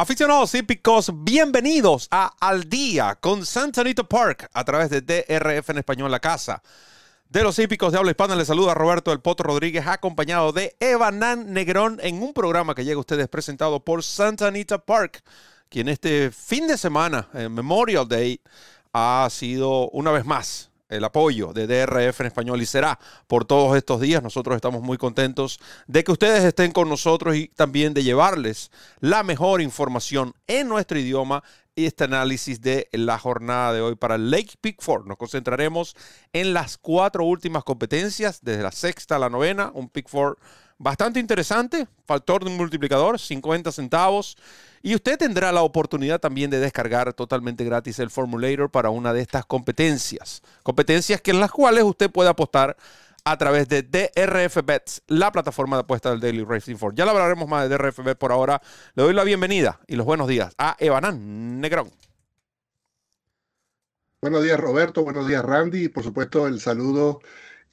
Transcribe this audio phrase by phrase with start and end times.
[0.00, 5.76] Aficionados hípicos, bienvenidos a Al Día con Santa Anita Park a través de DRF en
[5.76, 6.62] español, la casa
[7.28, 8.34] de los hípicos de habla hispana.
[8.34, 12.96] Les saluda Roberto del Poto Rodríguez, acompañado de Evanan Negrón en un programa que llega
[12.96, 15.22] a ustedes presentado por Santa Anita Park,
[15.68, 18.40] quien este fin de semana, en Memorial Day,
[18.92, 23.76] ha sido una vez más el apoyo de DRF en español y será por todos
[23.76, 24.22] estos días.
[24.22, 29.22] Nosotros estamos muy contentos de que ustedes estén con nosotros y también de llevarles la
[29.22, 31.42] mejor información en nuestro idioma
[31.76, 35.06] y este análisis de la jornada de hoy para Lake Pickford.
[35.06, 35.94] Nos concentraremos
[36.32, 40.36] en las cuatro últimas competencias, desde la sexta a la novena, un Pickford
[40.80, 44.36] bastante interesante, factor de multiplicador, 50 centavos.
[44.82, 49.20] Y usted tendrá la oportunidad también de descargar totalmente gratis el Formulator para una de
[49.20, 50.42] estas competencias.
[50.62, 52.76] Competencias que en las cuales usted puede apostar
[53.24, 56.96] a través de DRF Bets, la plataforma de apuesta del Daily Racing Force.
[56.96, 58.62] Ya hablaremos más de DRF Bets por ahora.
[58.94, 61.90] Le doy la bienvenida y los buenos días a Evanán Negrón.
[64.22, 67.20] Buenos días Roberto, buenos días Randy y por supuesto el saludo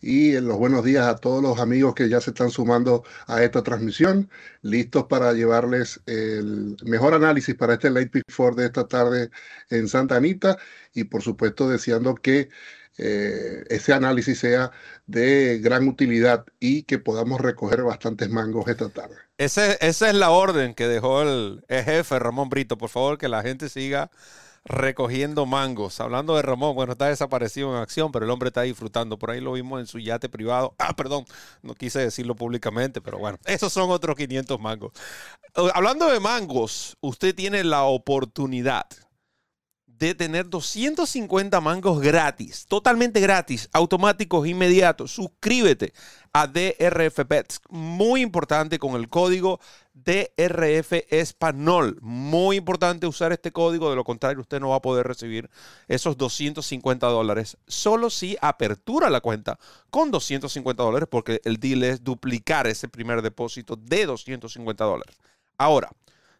[0.01, 3.63] y los buenos días a todos los amigos que ya se están sumando a esta
[3.63, 4.29] transmisión,
[4.61, 9.29] listos para llevarles el mejor análisis para este Late Pick Four de esta tarde
[9.69, 10.57] en Santa Anita
[10.93, 12.49] y por supuesto deseando que
[12.99, 14.71] eh, ese análisis sea
[15.05, 19.15] de gran utilidad y que podamos recoger bastantes mangos esta tarde.
[19.37, 22.77] esa es la orden que dejó el jefe Ramón Brito.
[22.77, 24.09] Por favor, que la gente siga
[24.67, 25.99] recogiendo mangos.
[25.99, 29.17] Hablando de Ramón, bueno, está desaparecido en acción, pero el hombre está disfrutando.
[29.17, 30.75] Por ahí lo vimos en su yate privado.
[30.77, 31.25] Ah, perdón,
[31.61, 34.91] no quise decirlo públicamente, pero bueno, esos son otros 500 mangos.
[35.73, 38.85] Hablando de mangos, usted tiene la oportunidad
[39.85, 45.11] de tener 250 mangos gratis, totalmente gratis, automáticos, inmediatos.
[45.11, 45.93] Suscríbete
[46.33, 47.61] a DRF Pets.
[47.69, 49.59] Muy importante con el código
[50.03, 51.97] DRF Español.
[52.01, 55.49] Muy importante usar este código, de lo contrario usted no va a poder recibir
[55.87, 57.57] esos 250 dólares.
[57.67, 59.59] Solo si apertura la cuenta
[59.89, 65.17] con 250 dólares, porque el deal es duplicar ese primer depósito de 250 dólares.
[65.57, 65.89] Ahora,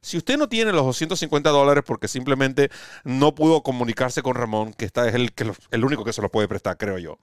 [0.02, 2.70] si usted no tiene los 250 dólares porque simplemente
[3.04, 5.34] no pudo comunicarse con Ramón, que está es el,
[5.72, 7.18] el único que se lo puede prestar, creo yo,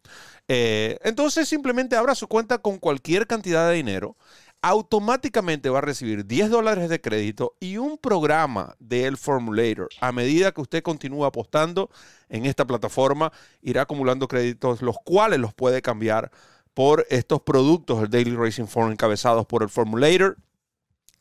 [0.49, 4.17] eh, entonces simplemente abra su cuenta con cualquier cantidad de dinero
[4.65, 9.91] automáticamente va a recibir 10 dólares de crédito y un programa del Formulator.
[10.01, 11.91] A medida que usted continúa apostando
[12.31, 13.31] en esta plataforma,
[13.61, 16.31] irá acumulando créditos, los cuales los puede cambiar
[16.73, 20.39] por estos productos del Daily Racing Form encabezados por el Formulator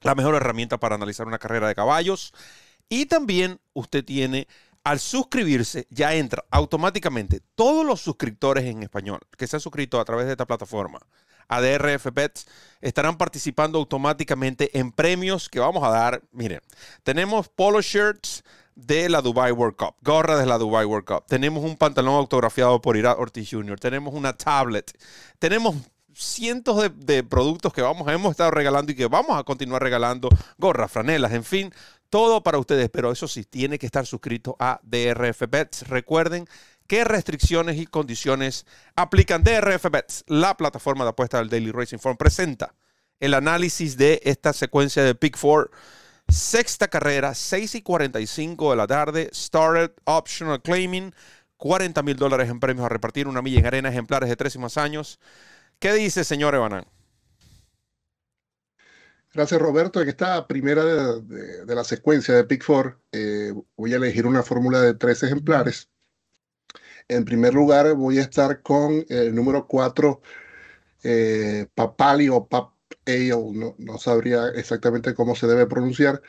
[0.04, 2.32] la mejor herramienta para analizar una carrera de caballos.
[2.88, 4.48] Y también usted tiene,
[4.86, 10.06] al suscribirse, ya entra automáticamente todos los suscriptores en español que se han suscrito a
[10.06, 11.00] través de esta plataforma
[11.48, 12.48] a DRF Bets
[12.82, 16.22] estarán participando automáticamente en premios que vamos a dar.
[16.32, 16.62] Miren,
[17.04, 18.44] tenemos polo shirts
[18.76, 21.26] de la Dubai World Cup, gorra de la Dubai World Cup.
[21.28, 24.92] Tenemos un pantalón autografiado por Irat Ortiz Jr., tenemos una tablet,
[25.40, 25.76] tenemos
[26.14, 30.92] cientos de, productos que vamos, hemos estado regalando y que vamos a continuar regalando, gorras,
[30.92, 31.74] franelas, en fin,
[32.10, 35.88] todo para ustedes, pero eso sí, tiene que estar suscrito a DRF Bets.
[35.88, 36.48] Recuerden
[36.88, 42.18] qué restricciones y condiciones aplican DRF Bets, la plataforma de apuesta del Daily Racing Form,
[42.18, 42.76] presenta
[43.20, 45.72] el análisis de esta secuencia de Pick 4.
[46.28, 51.14] Sexta carrera, 6 y 45 de la tarde, Started Optional Claiming,
[51.58, 54.60] 40 mil dólares en premios a repartir, una milla en arena, ejemplares de tres y
[54.60, 55.20] más años.
[55.80, 56.86] ¿Qué dice, señor Ebanán?
[59.34, 60.02] Gracias, Roberto.
[60.02, 64.80] En esta primera de, la secuencia de Pick Four, eh, voy a elegir una fórmula
[64.80, 65.90] de tres ejemplares.
[67.08, 70.22] En primer lugar, voy a estar con el número 4,
[71.04, 72.74] eh, Papali o Pap
[73.06, 76.22] no, no, sabría exactamente cómo se debe pronunciar.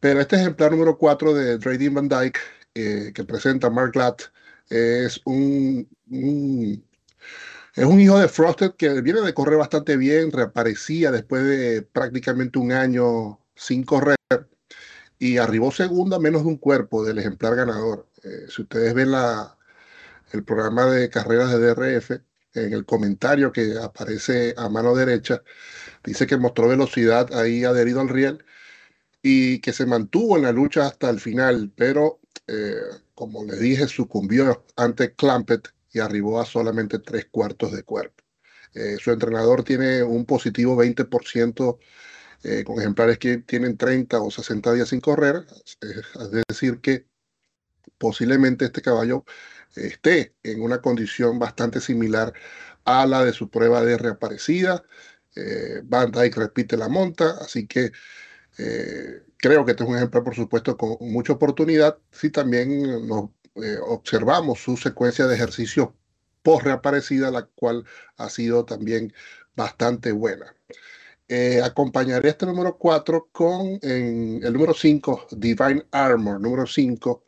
[0.00, 2.38] Pero este ejemplar número 4 de Trading Van Dyke,
[2.74, 4.22] eh, que presenta Mark Glatt,
[4.70, 5.88] es un
[7.74, 12.58] es un hijo de Frosted que viene de correr bastante bien, reaparecía después de prácticamente
[12.58, 14.16] un año sin correr
[15.18, 18.08] y arribó segunda menos de un cuerpo del ejemplar ganador.
[18.24, 19.56] Eh, si ustedes ven la,
[20.32, 22.10] el programa de carreras de DRF,
[22.54, 25.42] en el comentario que aparece a mano derecha,
[26.04, 28.44] dice que mostró velocidad ahí adherido al riel
[29.22, 32.74] y que se mantuvo en la lucha hasta el final, pero eh,
[33.14, 38.24] como les dije, sucumbió ante Clampett y arribó a solamente tres cuartos de cuerpo.
[38.74, 41.78] Eh, su entrenador tiene un positivo 20%
[42.42, 45.44] eh, con ejemplares que tienen 30 o 60 días sin correr,
[45.80, 47.06] es decir que
[47.98, 49.24] posiblemente este caballo
[49.76, 52.32] esté en una condición bastante similar
[52.84, 54.82] a la de su prueba de reaparecida.
[55.36, 57.92] Eh, Van Dyke repite la monta, así que
[58.58, 61.98] eh, creo que este es un ejemplo, por supuesto, con mucha oportunidad.
[62.10, 63.08] Si también
[63.56, 65.90] eh, observamos su secuencia de ejercicios
[66.42, 67.84] post reaparecida, la cual
[68.16, 69.12] ha sido también
[69.54, 70.54] bastante buena.
[71.64, 77.24] acompañaré este número 4 con el número 5, Divine Armor, número 5.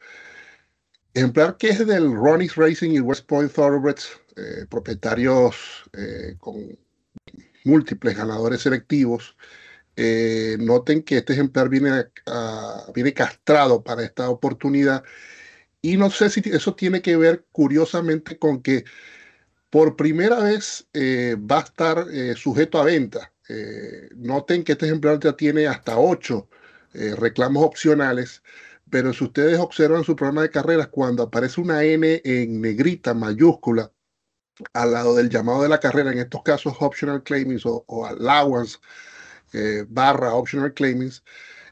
[1.14, 6.78] Ejemplar que es del Ronnie's Racing y West Point Thoroughbreds, eh, propietarios eh, con
[7.64, 9.36] múltiples ganadores selectivos.
[9.94, 12.06] Eh, noten que este ejemplar viene,
[12.94, 15.04] viene castrado para esta oportunidad
[15.82, 18.84] y no sé si eso tiene que ver curiosamente con que
[19.68, 22.06] por primera vez va a estar
[22.36, 23.32] sujeto a venta.
[24.16, 26.48] noten que este ejemplar ya tiene hasta ocho
[26.94, 28.42] reclamos opcionales
[28.92, 33.90] pero si ustedes observan su programa de carreras, cuando aparece una N en negrita mayúscula
[34.74, 38.76] al lado del llamado de la carrera, en estos casos optional claimings o, allowance
[39.54, 41.24] eh, barra optional claimings,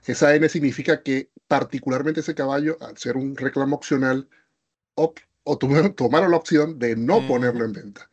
[0.07, 4.27] esa N significa que particularmente ese caballo, al ser un reclamo opcional,
[4.95, 5.13] o
[5.59, 8.11] tomaron, la opción de no ponerlo en venta.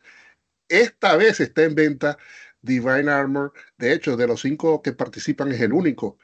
[0.68, 2.18] Esta vez está en venta
[2.60, 3.54] Divine Armor.
[3.78, 6.18] De hecho, de los cinco que participan es el único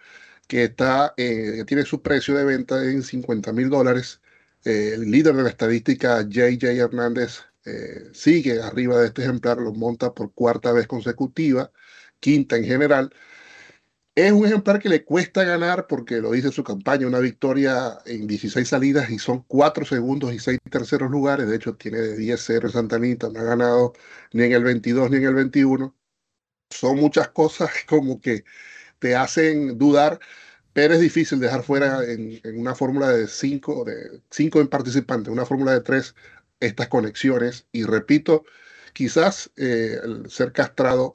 [0.49, 4.21] que está, eh, tiene su precio de venta en 50 mil dólares.
[4.65, 9.73] Eh, el líder de la estadística, JJ Hernández, eh, sigue arriba de este ejemplar, lo
[9.73, 11.71] monta por cuarta vez consecutiva,
[12.21, 13.11] quinta en general.
[14.17, 18.29] Es un ejemplar que le cuesta ganar porque lo dice su campaña, una victoria en
[18.29, 21.49] 16 salidas y son 4 segundos y 6 terceros lugares.
[21.49, 23.93] De hecho, tiene de 10-0 en Santa Anita, no ha ganado
[24.33, 25.97] ni en el 22 ni en el 21.
[26.71, 28.45] Son muchas cosas como que
[28.99, 30.21] te hacen dudar,
[30.73, 35.47] pero es difícil dejar fuera en, una fórmula de cinco, de cinco en participantes, una
[35.47, 36.15] fórmula de tres,
[36.61, 37.67] estas conexiones.
[37.73, 38.45] Y repito,
[38.93, 41.15] quizás eh, el ser castrado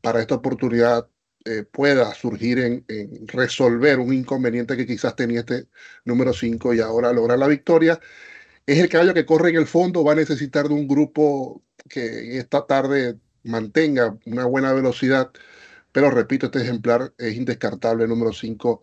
[0.00, 1.08] para esta oportunidad
[1.46, 2.84] eh, pueda surgir en,
[3.28, 5.66] resolver un inconveniente que quizás tenía este
[6.04, 8.00] número 5 y ahora lograr la victoria.
[8.66, 12.38] Es el caballo que corre en el fondo, va a necesitar de un grupo que
[12.38, 15.32] esta tarde mantenga una buena velocidad
[15.94, 18.82] pero repito, este ejemplar es indescartable, número 5,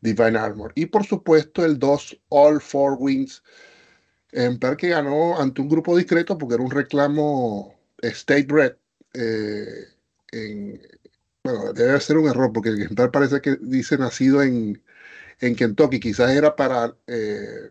[0.00, 0.72] Divine Armor.
[0.74, 3.44] Y por supuesto, el 2, All Four Wings,
[4.32, 8.74] ejemplar que ganó ante un grupo discreto porque era un reclamo State Bread.
[9.14, 9.86] Eh,
[11.44, 14.82] bueno, debe ser un error porque el ejemplar parece que dice nacido en,
[15.38, 16.00] en Kentucky.
[16.00, 17.70] Quizás era para eh,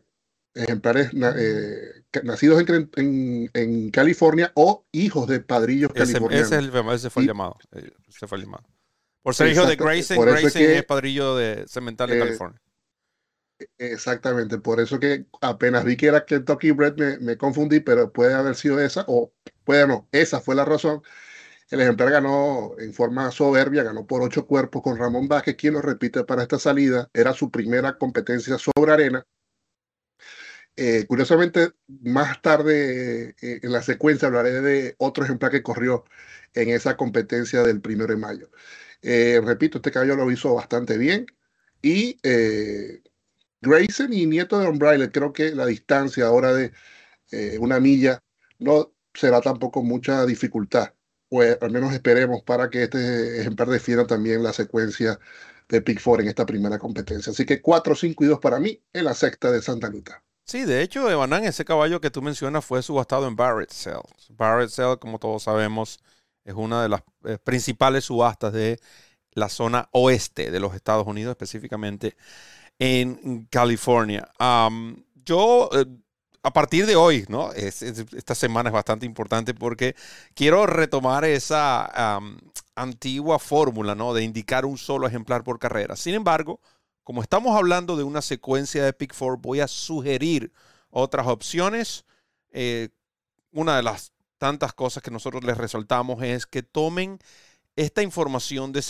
[0.54, 2.64] ejemplares eh, nacidos
[2.96, 6.54] en, en, California o hijos de padrillos californianos.
[6.94, 7.58] Ese, fue el llamado.
[8.08, 8.77] Ese fue el llamado.
[9.28, 12.62] Por ser hijo de Grayson, Grayson es, padrillo de Cemental de eh, California.
[13.78, 18.34] Exactamente, por eso que apenas vi que era Kentucky Bread me, me, confundí, pero puede
[18.34, 19.34] haber sido esa, o
[19.66, 21.02] puede no, esa fue la razón.
[21.70, 25.82] El ejemplar ganó en forma soberbia, ganó por ocho cuerpos con Ramón Vázquez, quien lo
[25.82, 27.10] repite para esta salida.
[27.14, 29.26] Era su primera competencia sobre arena.
[30.78, 36.06] Eh, curiosamente, más tarde eh, en la secuencia hablaré de otro ejemplar que corrió
[36.54, 38.50] en esa competencia del primero de mayo.
[39.02, 41.26] Eh, repito, este caballo lo hizo bastante bien.
[41.82, 43.02] Y eh,
[43.62, 46.72] Grayson y Nieto de Umbrella, creo que la distancia ahora de
[47.32, 48.24] eh, una milla
[48.60, 50.94] no será tampoco mucha dificultad.
[51.30, 55.20] Pues al menos esperemos para que este ejemplar defienda también la secuencia
[55.68, 57.32] de Pick Four en esta primera competencia.
[57.32, 60.24] Así que 4, 5 y 2 para mí en la sexta de Santa Anita.
[60.46, 64.00] Sí, de hecho, Evanán, ese caballo que tú mencionas fue subastado en Barrett Cell.
[64.30, 66.00] Barrett Cell, como todos sabemos,
[66.48, 68.80] es una de las eh, principales subastas de
[69.34, 72.16] la zona oeste de los Estados Unidos, específicamente
[72.80, 74.28] en California.
[75.26, 75.86] yo, eh,
[76.44, 77.52] a partir de hoy, ¿no?
[77.52, 79.96] esta semana es bastante importante porque
[80.34, 82.20] quiero retomar esa
[82.76, 84.14] antigua fórmula, ¿no?
[84.14, 85.96] De indicar un solo ejemplar por carrera.
[85.96, 86.62] Sin embargo,
[87.04, 90.52] como estamos hablando de una secuencia de Pick Four, voy a sugerir
[90.90, 92.06] otras opciones.
[92.52, 92.90] Eh,
[93.52, 97.20] una de las tantas cosas que nosotros les resaltamos es que tomen
[97.76, 98.82] esta información de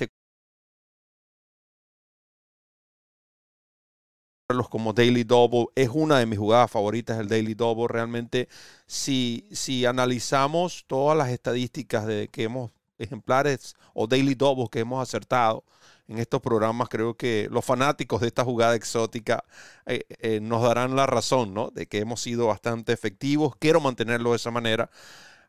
[4.50, 8.48] los como Daily Double es una de mis jugadas favoritas el Daily Double realmente
[8.86, 15.02] si, si analizamos todas las estadísticas de que hemos ejemplares o Daily Double que hemos
[15.02, 15.66] acertado
[16.08, 19.44] en estos programas creo que los fanáticos de esta jugada exótica
[19.86, 21.70] eh, eh, nos darán la razón ¿no?
[21.72, 24.90] de que hemos sido bastante efectivos quiero mantenerlo de esa manera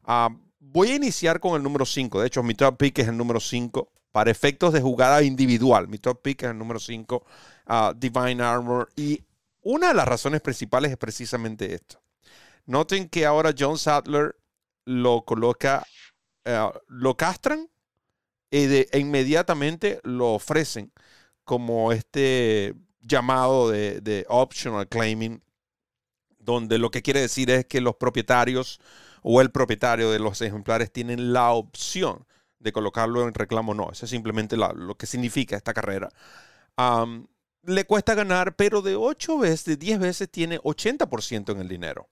[0.04, 2.20] Ah, voy a iniciar con el número 5.
[2.20, 3.92] De hecho, mi top pick es el número 5.
[4.12, 7.24] Para efectos de jugada individual, mi top pick es el número 5,
[7.66, 8.90] ah, Divine Armor.
[8.96, 9.22] Y
[9.62, 12.00] una de las razones principales es precisamente esto.
[12.66, 14.36] Noten que ahora John Sadler
[14.84, 15.86] lo coloca,
[16.44, 17.68] eh, lo castran
[18.50, 20.92] e, e, inmediatamente lo ofrecen
[21.44, 25.42] como este llamado de, de optional claiming,
[26.38, 28.80] donde lo que quiere decir es que los propietarios
[29.30, 32.26] o el propietario de los ejemplares tienen la opción
[32.60, 33.90] de colocarlo en reclamo no.
[33.92, 36.08] Eso es simplemente lo que significa esta carrera.
[37.62, 42.08] le cuesta ganar, pero de 8 veces, de 10 veces tiene 80% en el dinero.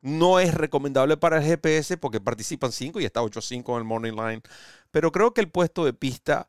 [0.00, 4.12] No es recomendable para el GPS porque participan 5 y está 8-5 en el Morning
[4.14, 4.40] Line.
[4.90, 6.48] Pero creo que el puesto de pista,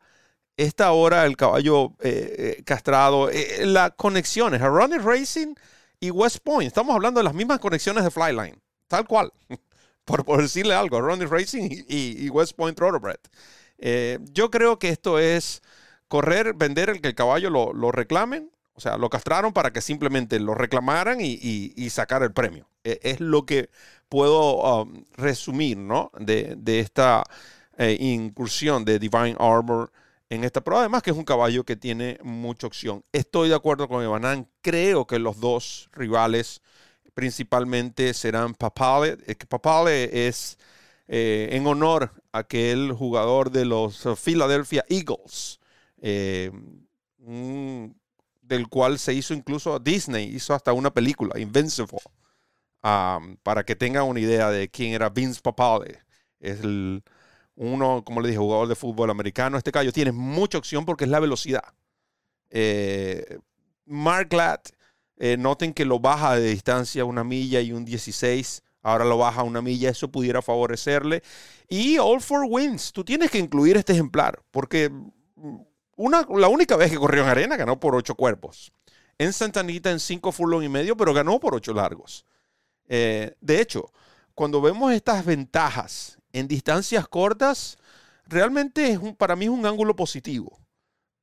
[0.55, 5.55] esta hora el caballo eh, eh, castrado, eh, las conexiones, a Ronnie Racing
[6.00, 9.33] y West Point, estamos hablando de las mismas conexiones de Flyline, tal cual.
[10.05, 13.20] por, por decirle algo, Ronnie Racing y, West Point Rotorbred.
[13.77, 15.62] Eh, yo creo que esto es
[16.08, 18.51] correr, vender el que el caballo lo, lo reclamen.
[18.74, 21.38] O sea, lo castraron para que simplemente lo reclamaran y,
[21.75, 22.67] y, sacar el premio.
[22.84, 23.70] E, es lo que
[24.10, 26.10] puedo um, resumir, ¿no?
[26.17, 27.24] De, de esta
[27.77, 29.91] eh, incursión de Divine Armor
[30.29, 30.81] en esta prueba.
[30.81, 33.03] Además que es un caballo que tiene mucha opción.
[33.12, 34.48] Estoy de acuerdo con Evanan.
[34.62, 36.62] Creo que los dos rivales
[37.13, 39.17] principalmente serán Papale.
[39.49, 40.57] Papale es
[41.07, 45.59] eh, en honor a aquel jugador de los Philadelphia Eagles,
[46.01, 46.51] eh,
[47.17, 51.99] del cual se hizo incluso Disney, hizo hasta una película, Invincible,
[52.81, 55.99] para que tengan una idea de quién era Vince Papale.
[56.39, 57.03] Es el,
[57.55, 59.57] uno, como le dije, jugador de fútbol americano.
[59.57, 61.63] Este caballo tiene mucha opción porque es la velocidad.
[62.49, 63.39] Eh,
[63.85, 64.69] Mark Latt
[65.23, 68.63] eh, noten que lo baja de distancia una milla y un 16.
[68.81, 71.21] Ahora lo baja una milla, eso pudiera favorecerle.
[71.69, 75.57] Y All for Wins, tú tienes que incluir este ejemplar, porque mm,
[75.97, 78.73] una, la única vez que corrió en arena ganó por ocho cuerpos.
[79.19, 82.25] En Santanita en cinco furlong y medio, pero ganó por ocho largos.
[82.89, 83.93] Eh, de hecho,
[84.33, 87.77] cuando vemos estas ventajas en distancias cortas,
[88.25, 90.60] realmente es un, para mí es un ángulo positivo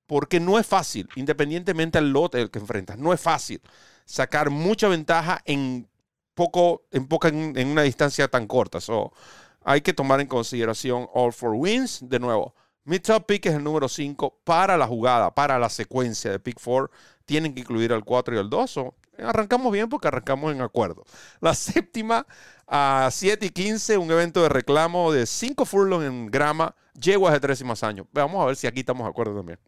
[0.08, 3.60] porque no es fácil, independientemente del lote que enfrentas, no es fácil
[4.06, 5.86] sacar mucha ventaja en
[6.34, 8.80] poco, en poca, en, una distancia tan corta.
[8.80, 9.12] So,
[9.62, 12.00] hay que tomar en consideración All for Wins.
[12.02, 16.30] De nuevo, mi top pick es el número 5 para la jugada, para la secuencia
[16.30, 16.90] de pick 4.
[17.26, 18.80] Tienen que incluir al 4 y al 2.
[19.18, 21.04] arrancamos bien porque arrancamos en acuerdo.
[21.40, 22.26] La séptima
[22.66, 27.40] a 7 y 15, un evento de reclamo de 5 furlongs en grama, yeguas de
[27.40, 28.06] 13 más años.
[28.12, 29.58] Vamos a ver si aquí estamos de acuerdo también.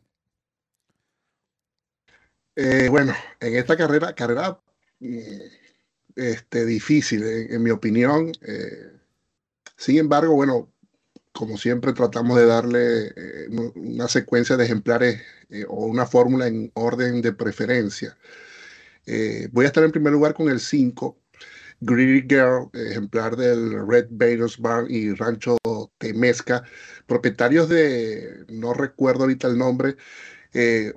[2.57, 4.61] Eh, bueno, en esta carrera, carrera
[5.01, 5.17] mm,
[6.17, 8.33] este, difícil, en, mi opinión.
[8.43, 8.93] Eh,
[9.77, 10.73] sin embargo, bueno,
[11.33, 15.23] como siempre tratamos de darle eh, una secuencia de ejemplares
[15.69, 18.17] o una fórmula en orden de preferencia.
[19.53, 21.19] voy a estar en primer lugar con el 5,
[21.81, 25.57] Greedy Girl, ejemplar del Red Venus Barn y Rancho
[25.99, 26.63] Temesca,
[27.07, 29.97] propietarios de, no recuerdo ahorita el nombre,
[30.53, 30.93] eh,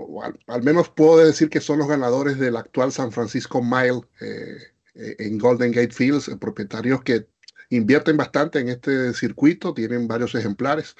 [0.47, 4.57] al, menos puedo decir que son los ganadores del actual San Francisco Mile eh,
[4.95, 7.27] eh, en Golden Gate Fields, propietarios que
[7.69, 10.95] invierten bastante en este circuito, tienen varios ejemplares.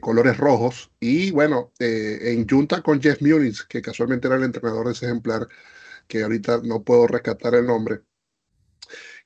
[0.00, 4.92] colores rojos y bueno, en junta con Jeff Muniz, que casualmente era el entrenador de
[4.92, 5.48] ese ejemplar,
[6.06, 8.02] que ahorita no puedo rescatar el nombre.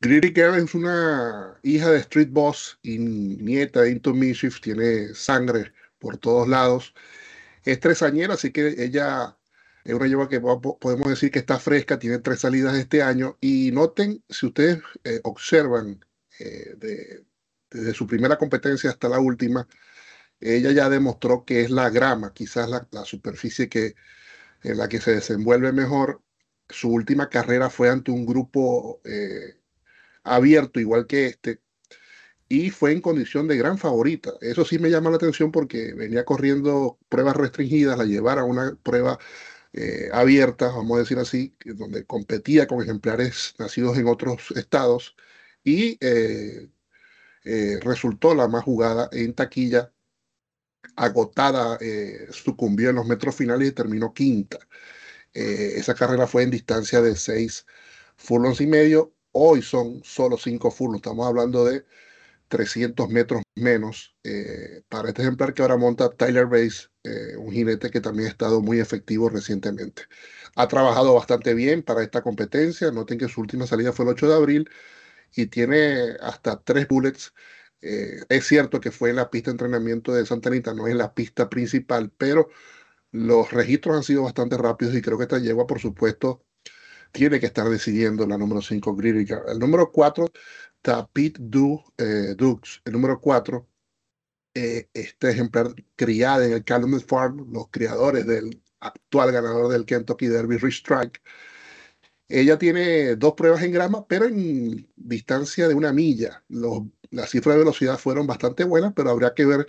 [0.01, 5.73] Greedy Girl es una hija de Street Boss y nieta de Into Mischief, tiene sangre
[5.99, 6.95] por todos lados
[7.65, 9.37] es tresañera, así que ella
[9.85, 13.37] es una lleva que podemos decir que está fresca, tiene tres salidas este año.
[13.41, 16.05] Y noten, si ustedes eh, observan
[16.39, 17.25] eh,
[17.71, 19.69] desde su primera competencia hasta la última,
[20.41, 23.95] ella ya demostró que es la grama, quizás la, superficie que,
[24.63, 26.23] en la que se desenvuelve mejor.
[26.69, 29.59] Su última carrera fue ante un grupo eh,
[30.25, 31.61] abierto, igual que este,
[32.55, 34.33] y fue en condición de gran favorita.
[34.41, 38.77] Eso sí me llama la atención porque venía corriendo pruebas restringidas, la llevara a una
[38.83, 39.19] prueba
[39.73, 45.17] eh, abierta, vamos a decir así, donde competía con ejemplares nacidos en otros estados
[45.65, 46.69] y eh,
[47.45, 49.91] eh, resultó la más jugada en taquilla.
[50.97, 51.79] Agotada,
[52.31, 54.59] sucumbió en los metros finales y terminó quinta.
[55.33, 57.67] esa carrera fue en distancia de seis
[58.17, 59.13] furlongs y medio.
[59.33, 60.99] Hoy son solo cinco furlongs.
[60.99, 61.85] Estamos hablando de
[62.49, 67.91] 300 metros menos eh, para este ejemplar que ahora monta Tyler Bass, eh, un jinete
[67.91, 70.05] que también ha estado muy efectivo recientemente.
[70.57, 72.91] Ha trabajado bastante bien para esta competencia.
[72.91, 74.71] Noten que su última salida fue el 8 de abril
[75.35, 77.35] y tiene hasta tres bullets.
[77.81, 80.99] Eh, es cierto que fue en la pista de entrenamiento de Santa Anita, no en
[80.99, 82.49] la pista principal, pero
[83.13, 86.45] los registros han sido bastante rápidos y creo que esta yegua, por supuesto,
[87.13, 89.43] tiene que estar decidiendo la número 5 Gririca.
[89.49, 90.27] El número 4,
[90.85, 92.37] Tapit du, eh.
[92.85, 93.67] El número 4,
[94.55, 100.27] eh, este ejemplar criada en el Calumet Farm, los criadores del actual ganador del Kentucky
[100.27, 101.23] Derby, Rich Strike.
[102.29, 106.45] Ella tiene dos pruebas en grama, pero en distancia de una milla.
[106.49, 109.67] Los, las cifras de velocidad fueron bastante buenas, pero habría que ver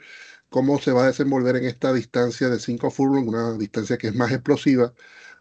[0.50, 4.15] cómo se va a desenvolver en esta distancia de 5 furlongs, una distancia que es
[4.15, 4.93] más explosiva.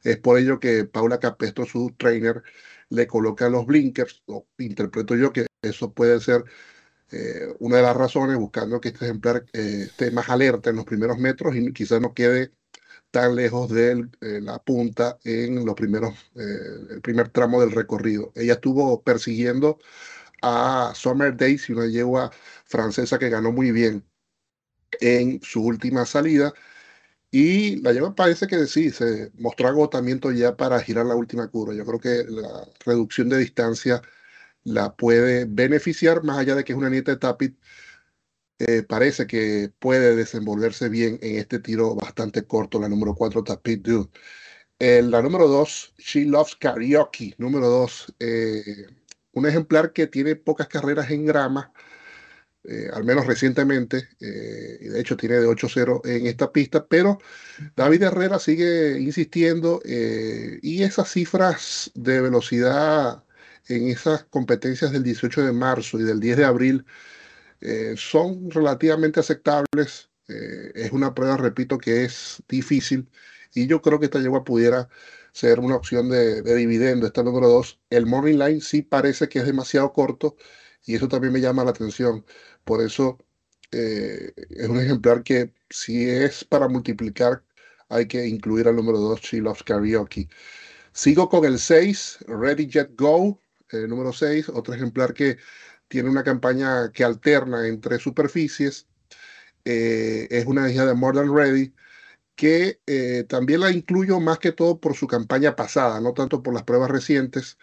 [0.04, 2.42] Es por ello que Paula Capesto, su trainer,
[2.90, 6.44] le coloca los blinkers, o interpreto yo que eso puede ser
[7.10, 10.84] eh, una de las razones, buscando que este ejemplar eh, esté más alerta en los
[10.84, 12.52] primeros metros y quizás no quede
[13.10, 18.32] tan lejos de eh, la punta en los primeros, el primer tramo del recorrido.
[18.34, 19.78] Ella estuvo persiguiendo
[20.42, 22.30] a Summer Days, una yegua
[22.66, 24.04] francesa que ganó muy bien
[25.00, 26.52] en su última salida.
[27.30, 31.74] Y la yegua parece que sí, se mostró agotamiento ya para girar la última curva.
[31.74, 34.02] Yo creo que la reducción de distancia
[34.64, 37.56] la puede beneficiar, más allá de que es una nieta de Tapit,
[38.58, 43.82] eh, parece que puede desenvolverse bien en este tiro bastante corto, la número 4, Tapit
[43.82, 44.10] Dude.
[44.78, 48.86] la número 2, She Loves Karaoke, número 2, eh,
[49.32, 51.72] un ejemplar que tiene pocas carreras en grama,
[52.64, 57.18] eh, al menos recientemente, y de hecho tiene de 8-0 en esta pista, pero
[57.76, 63.23] David Herrera sigue insistiendo y esas cifras de velocidad
[63.68, 66.84] en esas competencias del 18 de marzo y del 10 de abril
[67.60, 70.10] eh, son relativamente aceptables.
[70.28, 73.08] Eh, es una prueba, repito, que es difícil
[73.54, 74.88] y yo creo que esta yegua pudiera
[75.32, 77.06] ser una opción de, dividendo.
[77.06, 80.36] Esta número 2, el Morning Line sí parece que es demasiado corto
[80.84, 82.24] y eso también me llama la atención.
[82.64, 83.18] Por eso
[83.72, 87.44] eh, es un ejemplar que si es para multiplicar,
[87.88, 90.28] hay que incluir al número 2, She Loves Karaoke.
[90.92, 93.40] Sigo con el 6, Ready Jet Go.
[93.72, 95.38] Eh, número 6, otro ejemplar que
[95.88, 98.86] tiene una campaña que alterna entre superficies.
[99.64, 101.74] Eh, es una hija de More Than Ready,
[102.36, 106.54] que eh, también la incluyo más que todo por su campaña pasada, no tanto por
[106.54, 107.58] las pruebas recientes,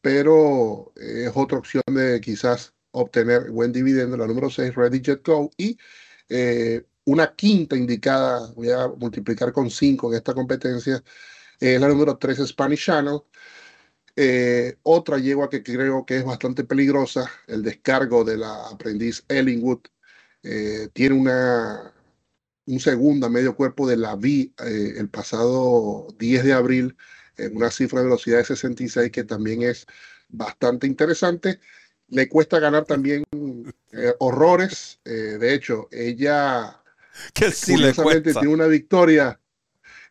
[0.00, 5.50] pero es otra opción de quizás obtener buen dividendo, la número 6, Ready Jet Go,
[5.56, 5.78] y
[7.04, 11.02] una quinta indicada, voy a multiplicar con 5 en esta competencia,
[11.60, 13.20] es la número 3, Spanish Channel,
[14.20, 19.78] eh, otra yegua que creo que es bastante peligrosa, el descargo de la aprendiz Ellingwood,
[20.42, 21.94] eh, tiene una,
[22.66, 26.96] un segundo a medio cuerpo de la vi eh, el pasado 10 de abril,
[27.36, 29.86] en una cifra de velocidad de 66 que también es
[30.28, 31.60] bastante interesante.
[32.08, 33.22] Le cuesta ganar también
[34.18, 34.98] horrores.
[35.04, 36.82] de hecho, ella
[37.34, 39.38] que sí le tiene una victoria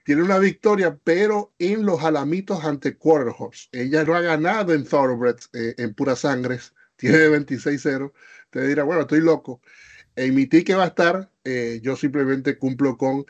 [0.07, 3.67] tiene una victoria, pero en los alamitos ante Quarterhorse.
[3.73, 8.13] Ella no ha ganado en Thoroughbreds, eh, en puras sangres, tiene 26-0.
[8.49, 9.59] Te dirá, bueno, estoy loco.
[10.15, 13.25] En mi que va a estar, eh, yo simplemente cumplo con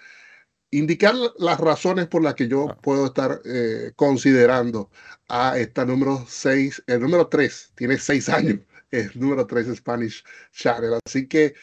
[0.70, 4.92] indicar las razones por las que yo puedo estar eh, considerando
[5.30, 8.60] a esta número 6, el número 3, tiene 6 años,
[8.92, 11.00] el número 3 Spanish Channel.
[11.04, 11.56] Así que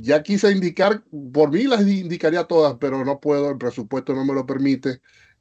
[0.00, 4.34] ya quise indicar, por mí las indicaría todas, pero no puedo, el presupuesto no me
[4.34, 5.00] lo permite.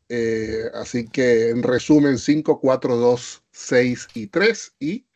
[0.09, 5.07] Eh, así que en resumen, 5, 4, 2, 6 y 3 y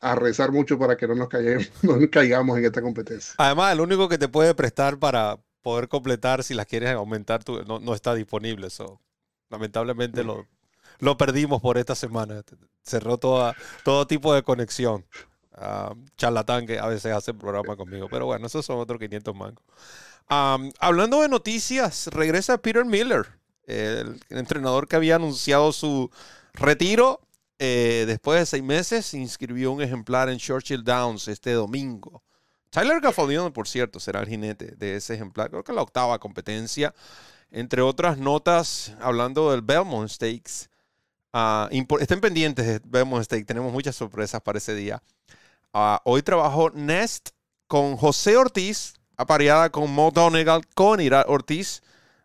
[0.00, 3.34] a rezar mucho para que no nos, caigamos, no caigamos en esta competencia.
[3.38, 7.80] Además, el único que te puede prestar para poder completar si las quieres aumentar no,
[7.80, 8.68] no, está disponible.
[8.68, 9.00] eso
[9.50, 10.46] lamentablemente lo,
[11.00, 12.42] lo perdimos por esta semana.
[12.82, 15.04] Cerró toda, todo tipo de conexión
[16.16, 18.08] charlatán que a veces hace programa conmigo.
[18.10, 19.64] Pero bueno, esos son otros 500 mangos.
[20.78, 23.26] hablando de noticias, regresa Peter Miller,
[23.66, 26.10] el entrenador que había anunciado su
[26.54, 27.20] retiro.
[27.62, 32.22] Eh, después de seis meses, inscribió un ejemplar en Churchill Downs este domingo.
[32.70, 35.50] Tyler Gaffalion, por cierto, será el jinete de ese ejemplar.
[35.50, 36.94] Creo que la octava competencia.
[37.50, 40.70] Entre otras notas, hablando del Belmont Stakes.
[41.32, 41.68] Uh,
[42.00, 43.44] estén pendientes de Belmont Stakes.
[43.44, 45.02] Tenemos muchas sorpresas para ese día.
[45.72, 47.28] Ah, hoy trabajó Nest
[47.68, 51.82] con José Ortiz, apareada con Mo Donegal con Ira Ortiz.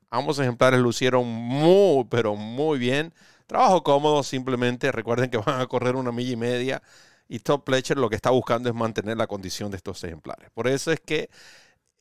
[0.09, 3.13] Ambos ejemplares lucieron muy, pero muy bien.
[3.45, 4.91] Trabajo cómodo, simplemente.
[4.91, 6.81] Recuerden que van a correr una milla y media.
[7.27, 10.49] Y Top Pletcher lo que está buscando es mantener la condición de estos ejemplares.
[10.51, 11.29] Por eso es que,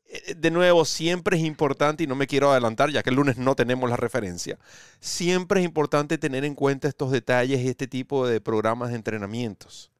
[0.06, 3.36] eh, de nuevo, siempre es importante, y no me quiero adelantar, ya que el lunes
[3.36, 4.58] no tenemos la referencia,
[5.00, 9.93] siempre es importante tener en cuenta estos detalles y este tipo de programas de entrenamientos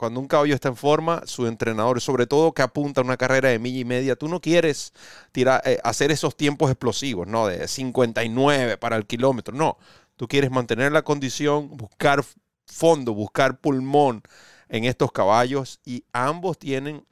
[0.00, 3.50] cuando un caballo está en forma, su entrenador, sobre todo que apunta a una carrera
[3.50, 4.94] de milla y media, tú no quieres
[5.30, 7.46] tirar, eh, hacer esos tiempos explosivos, ¿no?
[7.46, 9.76] De 59 para el kilómetro, no.
[10.16, 12.24] tú quieres mantener la condición, buscar
[12.66, 14.22] fondo, buscar pulmón
[14.70, 17.04] en estos caballos y ambos tienen,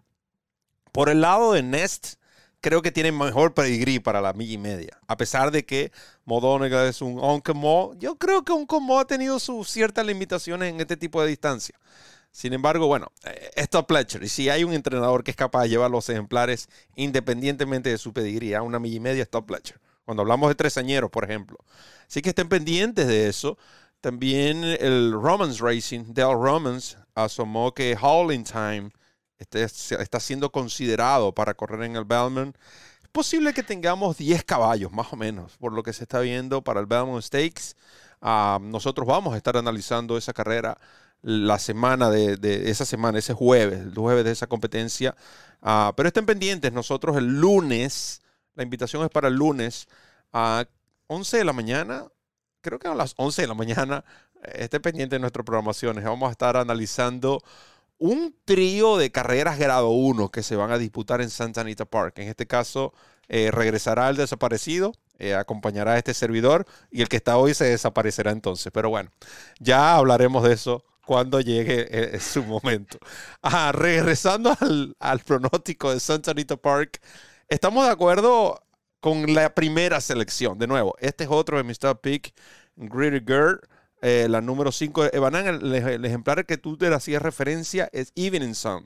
[0.90, 2.14] por el lado de Nest,
[2.62, 4.98] creo que tienen mejor pedigrí para la milla y media.
[5.06, 5.92] A pesar de que
[6.24, 10.96] Modónega es un Oncomo, yo creo que Oncomo ha tenido sus ciertas limitaciones en este
[10.96, 11.78] tipo de distancia.
[12.30, 14.22] Sin embargo, bueno, eh, esto Pletcher.
[14.22, 18.12] Y si hay un entrenador que es capaz de llevar los ejemplares independientemente de su
[18.12, 19.80] pedigrí a una milla y media, es Top Pletcher.
[20.04, 21.58] Cuando hablamos de tresañeros, por ejemplo.
[22.06, 23.58] Así que estén pendientes de eso.
[24.00, 28.90] También el Romans Racing, Dale Romans, asomó que Hauling Time
[29.38, 32.56] este, está siendo considerado para correr en el Belmont.
[33.02, 36.62] Es posible que tengamos 10 caballos, más o menos, por lo que se está viendo
[36.62, 37.74] para el Belmont Stakes.
[38.20, 40.78] Ah, nosotros vamos a estar analizando esa carrera
[41.22, 45.16] la semana de, esa semana, ese jueves, el jueves de esa competencia.
[45.62, 48.22] Ah, pero estén pendientes, nosotros el lunes,
[48.54, 49.88] la invitación es para el lunes
[50.32, 50.66] a
[51.08, 52.06] 11 de la mañana,
[52.60, 54.04] creo que a las 11 de la mañana,
[54.42, 56.04] estén pendientes de nuestras programaciones.
[56.04, 57.42] Vamos a estar analizando
[57.98, 62.18] un trío de carreras grado 1 que se van a disputar en Santa Anita Park.
[62.18, 62.92] En este caso,
[63.28, 67.64] eh, regresará el desaparecido, eh, acompañará a este servidor y el que está hoy se
[67.64, 68.70] desaparecerá entonces.
[68.72, 69.10] Pero bueno,
[69.58, 72.98] ya hablaremos de eso cuando llegue eh, su momento.
[73.40, 77.00] Ah, regresando al, pronóstico de Santa Anita Park,
[77.48, 78.62] estamos de acuerdo
[79.00, 80.58] con la primera selección.
[80.58, 82.34] De nuevo, este es otro de mis top pick,
[82.76, 83.58] Gritty Girl,
[84.02, 85.46] eh, la número 5 de Evanan.
[85.46, 88.84] El, ejemplar que tú te hacías referencia es Evening Sun.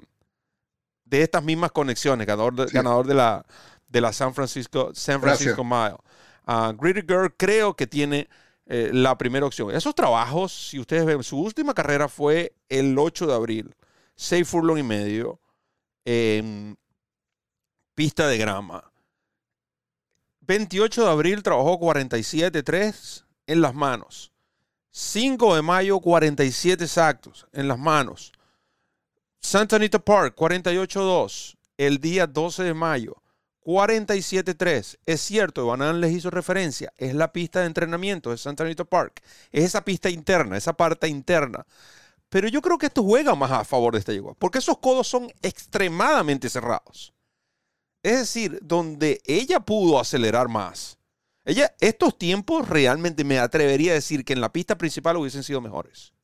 [1.05, 3.45] De estas mismas conexiones, ganador de, ganador de la,
[3.89, 5.97] de la San Francisco, San Francisco Mile.
[6.47, 8.29] Uh, Gritty Girl creo que tiene
[8.75, 9.71] eh, la primera opción.
[9.75, 13.75] Esos trabajos, si ustedes ven, su última carrera fue el 8 de abril,
[14.17, 15.41] 6 furlong y medio,
[17.95, 18.91] pista de grama.
[20.41, 24.33] 28 de abril trabajó 47.3 en las manos.
[24.91, 28.33] 5 de mayo 47 exactos en las manos.
[29.39, 33.22] Santa Anita Park 48.2 el día 12 de mayo.
[33.65, 34.99] 47.3.
[35.07, 36.93] Es cierto, Banan les hizo referencia.
[36.97, 39.23] Es la pista de entrenamiento de Santa Anita Park.
[39.51, 41.67] Es esa pista interna, esa parte interna.
[42.29, 45.07] Pero yo creo que esto juega más a favor de esta yegua, porque esos codos
[45.07, 47.13] son extremadamente cerrados.
[48.03, 50.99] Es decir, donde ella pudo acelerar más.
[51.45, 55.61] Ella, estos tiempos realmente me atrevería a decir que en la pista principal hubiesen sido
[55.61, 56.15] mejores.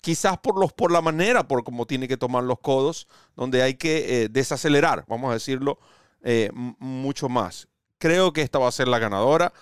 [0.00, 3.74] Quizás por, los, por la manera, por cómo tiene que tomar los codos, donde hay
[3.74, 5.78] que eh, desacelerar, vamos a decirlo
[6.24, 7.68] eh, mucho más.
[7.98, 9.52] Creo que esta va a ser la ganadora.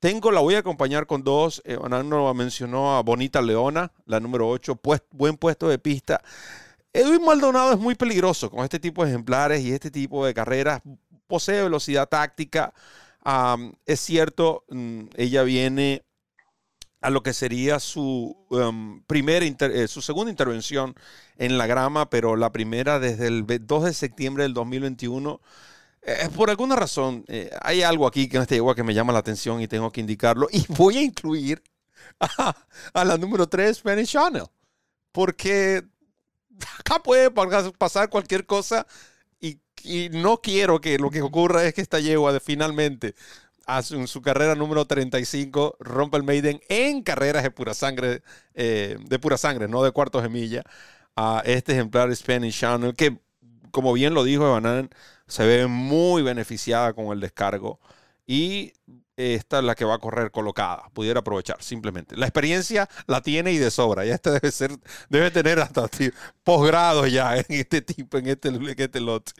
[0.00, 1.62] Tengo, la voy a acompañar con dos.
[1.64, 1.78] Eh,
[2.34, 6.20] mencionó a Bonita Leona, la número 8, pues, buen puesto de pista.
[6.92, 10.82] Edwin Maldonado es muy peligroso con este tipo de ejemplares y este tipo de carreras.
[11.28, 12.74] Posee velocidad táctica.
[13.86, 16.02] es cierto, mm, ella viene
[17.00, 20.94] a lo que sería su, um, primera eh, su segunda intervención
[21.38, 25.40] en la grama, pero la primera desde el 2 de septiembre del 2021
[26.02, 29.12] eh, por alguna razón, eh, hay algo aquí que en esta yegua que me llama
[29.12, 30.48] la atención y tengo que indicarlo.
[30.50, 31.62] Y voy a incluir
[32.18, 34.44] a, la número 3, Spanish Channel.
[35.12, 35.84] Porque
[36.78, 38.86] acá puede pasar cualquier cosa
[39.40, 39.58] y,
[40.12, 43.14] no quiero que lo que ocurra es que esta yegua de, finalmente
[43.90, 48.22] en su carrera número 35 rompa el Maiden en carreras de pura sangre,
[48.54, 50.64] eh, de pura sangre, no de cuartos de milla,
[51.16, 53.20] a este ejemplar Spanish Channel que,
[53.70, 54.90] como bien lo dijo Evanan,
[55.30, 57.80] se ve muy beneficiada con el descargo
[58.26, 58.72] y
[59.16, 60.88] esta es la que va a correr colocada.
[60.94, 62.16] Pudiera aprovechar simplemente.
[62.16, 64.04] La experiencia la tiene y de sobra.
[64.04, 64.72] Ya esta debe ser,
[65.08, 65.88] debe tener hasta
[66.44, 69.32] posgrado ya en este tipo, en este, en este lote.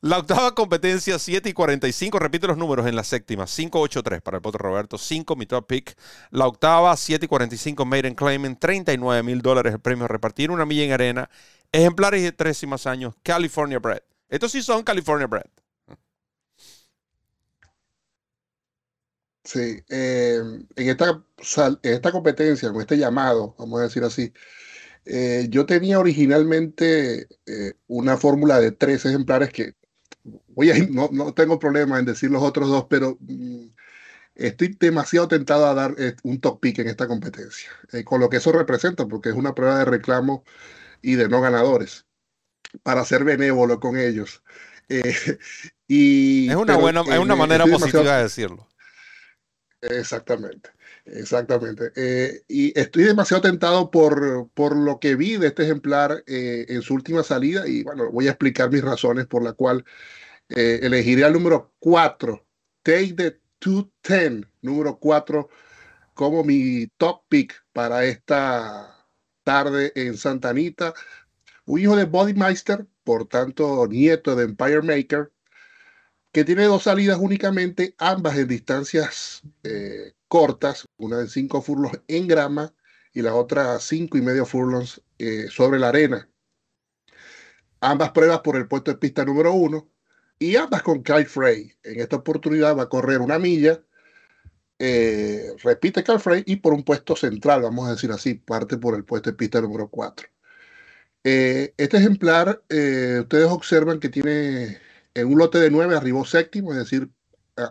[0.00, 2.18] La octava competencia, 7 y 45.
[2.20, 3.44] Repite los números en la séptima.
[3.44, 4.96] 5-8-3 para el Potro Roberto.
[4.96, 5.96] 5 mi top pick.
[6.30, 8.56] La octava, 7 y 45 Maiden Claiming.
[8.56, 10.52] 39 mil dólares el premio a repartir.
[10.52, 11.30] Una milla en arena.
[11.72, 13.14] Ejemplares de tres y más años.
[13.24, 14.02] California Bread.
[14.28, 15.50] Estos sí son California Bread.
[19.44, 20.42] Sí, eh,
[20.76, 21.24] en, esta,
[21.82, 24.32] esta competencia, con este llamado, vamos a decir así,
[25.06, 29.74] eh, yo tenía originalmente eh, una fórmula de tres ejemplares que
[30.48, 33.68] voy a, no, no tengo problema en decir los otros dos, pero mm,
[34.36, 37.70] estoy demasiado tentado a dar un top pick en esta competencia,
[38.04, 40.44] con lo que eso representa, porque es una prueba de reclamo
[41.02, 42.07] y de no ganadores
[42.82, 44.42] para ser benévolo con ellos.
[44.90, 45.36] Eh,
[45.86, 48.66] y, es una, buena, es una manera positiva de decirlo.
[49.82, 50.70] Exactamente,
[51.04, 51.92] exactamente.
[51.94, 56.80] Eh, y estoy demasiado tentado por, por lo que vi de este ejemplar eh, en
[56.80, 59.84] su última salida y bueno, voy a explicar mis razones por la cual
[60.48, 62.46] elegiré al número 4,
[62.82, 65.50] Take the 210, número 4
[66.18, 69.06] como mi top pick para esta
[69.44, 70.92] tarde en Santa Anita,
[71.68, 75.30] un hijo de Bodymeister, por tanto nieto de Empire Maker,
[76.32, 82.26] que tiene dos salidas únicamente, ambas en distancias eh, cortas, una de 5 furlongs en
[82.26, 82.74] grama
[83.12, 86.28] y la otra cinco y medio furlongs eh, sobre la arena.
[87.80, 89.90] Ambas pruebas por el puesto de pista número uno
[90.38, 91.72] y ambas con Kyle Frey.
[91.82, 93.82] En esta oportunidad va a correr una milla,
[94.78, 98.94] eh, repite Kyle Frey y por un puesto central, vamos a decir así, parte por
[98.94, 100.28] el puesto de pista número 4.
[101.24, 104.78] Eh, este ejemplar, ustedes observan que tiene
[105.14, 107.10] en un lote de 9 arribó séptimo, es decir,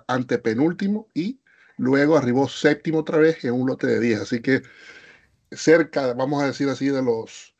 [0.07, 1.39] antepenúltimo, y
[1.77, 4.21] luego arribó séptimo otra vez en un lote de 10.
[4.21, 4.61] Así que
[5.51, 7.55] cerca, vamos a decir así, de los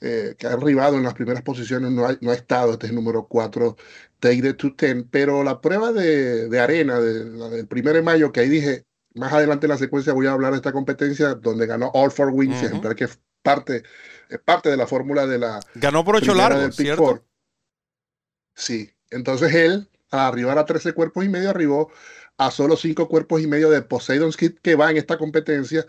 [0.00, 2.90] eh, que ha arribado en las primeras posiciones, no ha, no ha estado, este es
[2.90, 3.76] el número 4,
[4.18, 8.32] Take to 10, pero la prueba de, de arena, de, la del primero de mayo,
[8.32, 11.66] que ahí dije, más adelante en la secuencia voy a hablar de esta competencia, donde
[11.66, 13.08] ganó All for Wings, ejemplar que
[13.42, 13.82] parte,
[14.28, 15.60] es parte de la fórmula de la...
[15.74, 17.24] Ganó por ocho largos, ¿cierto?
[18.54, 21.90] Sí, entonces él, a arribar a 13 cuerpos y medio, arribó
[22.36, 25.86] a solo 5 cuerpos y medio de Poseidon's Kit que va en esta competencia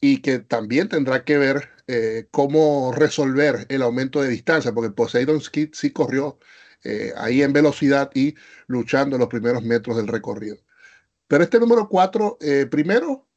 [0.00, 5.40] y que también tendrá que ver eh, cómo resolver el aumento de distancia, porque Poseidon
[5.40, 6.38] Skid sí corrió
[6.84, 8.34] eh, ahí en velocidad y
[8.66, 10.56] luchando los primeros metros del recorrido.
[11.28, 13.28] Pero este número 4, eh, primero,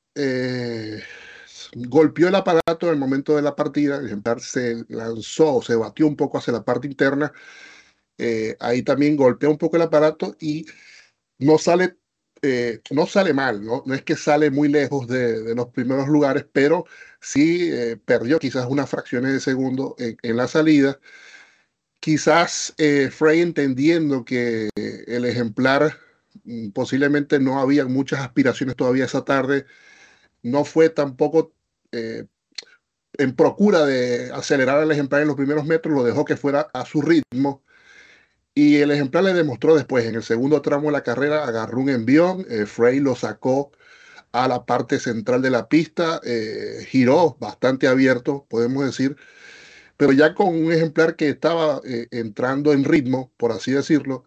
[1.75, 6.07] golpeó el aparato en el momento de la partida, el ejemplar se lanzó, se batió
[6.07, 7.31] un poco hacia la parte interna,
[8.59, 10.65] ahí también golpeó un poco el aparato y
[11.37, 11.97] no sale
[12.47, 13.81] eh, no sale mal, ¿no?
[13.87, 16.85] no es que sale muy lejos de, los primeros lugares, pero
[17.19, 20.99] sí eh, perdió quizás unas fracciones de segundo en, la salida.
[21.99, 25.97] Quizás eh, Frey entendiendo que el ejemplar
[26.43, 29.65] mm, posiblemente no había muchas aspiraciones todavía esa tarde,
[30.43, 31.54] no fue tampoco
[33.17, 36.85] en procura de acelerar al ejemplar en los primeros metros, lo dejó que fuera a
[36.85, 37.63] su ritmo.
[38.53, 41.89] Y el ejemplar le demostró después, en el segundo tramo de la carrera, agarró un
[41.89, 43.71] envión, eh, Frey lo sacó
[44.31, 49.17] a la parte central de la pista, eh, giró bastante abierto, podemos decir,
[49.97, 54.25] pero ya con un ejemplar que estaba eh, entrando en ritmo, por así decirlo,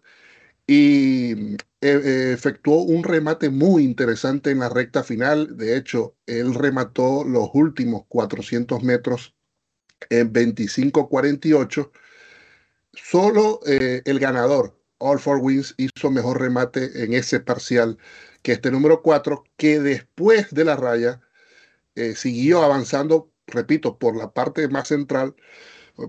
[0.71, 5.57] y efectuó un remate muy interesante en la recta final.
[5.57, 9.35] De hecho, él remató los últimos 400 metros
[10.11, 11.89] en 25-48
[12.93, 17.97] Solo eh, el ganador, All Four Wins, hizo mejor remate en ese parcial
[18.43, 21.21] que este número 4, que después de la raya
[21.95, 25.35] eh, siguió avanzando, repito, por la parte más central,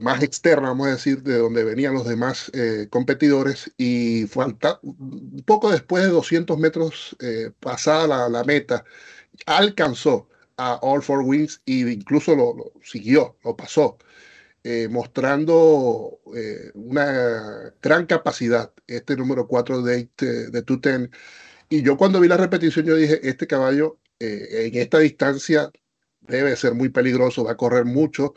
[0.01, 4.81] más externa, vamos a decir, de donde venían los demás eh, competidores, y falta,
[5.45, 7.17] poco después de 200 metros
[7.61, 8.85] pasada la, meta,
[9.47, 13.99] alcanzó a All Four Wins e incluso lo, siguió, lo pasó.
[14.63, 21.11] Eh, mostrando eh, una gran capacidad, este número 4 de, de Tuten.
[21.71, 25.71] Y yo cuando vi la repetición, yo dije, este caballo eh, en esta distancia
[26.21, 28.35] debe ser muy peligroso, va a correr mucho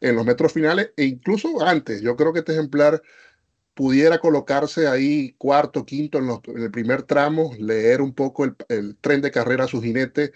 [0.00, 2.02] en los metros finales e incluso antes.
[2.02, 3.02] Yo creo que este ejemplar
[3.74, 9.20] pudiera colocarse ahí cuarto, quinto en, en el primer tramo, leer un poco el, tren
[9.20, 10.32] de carrera a su jinete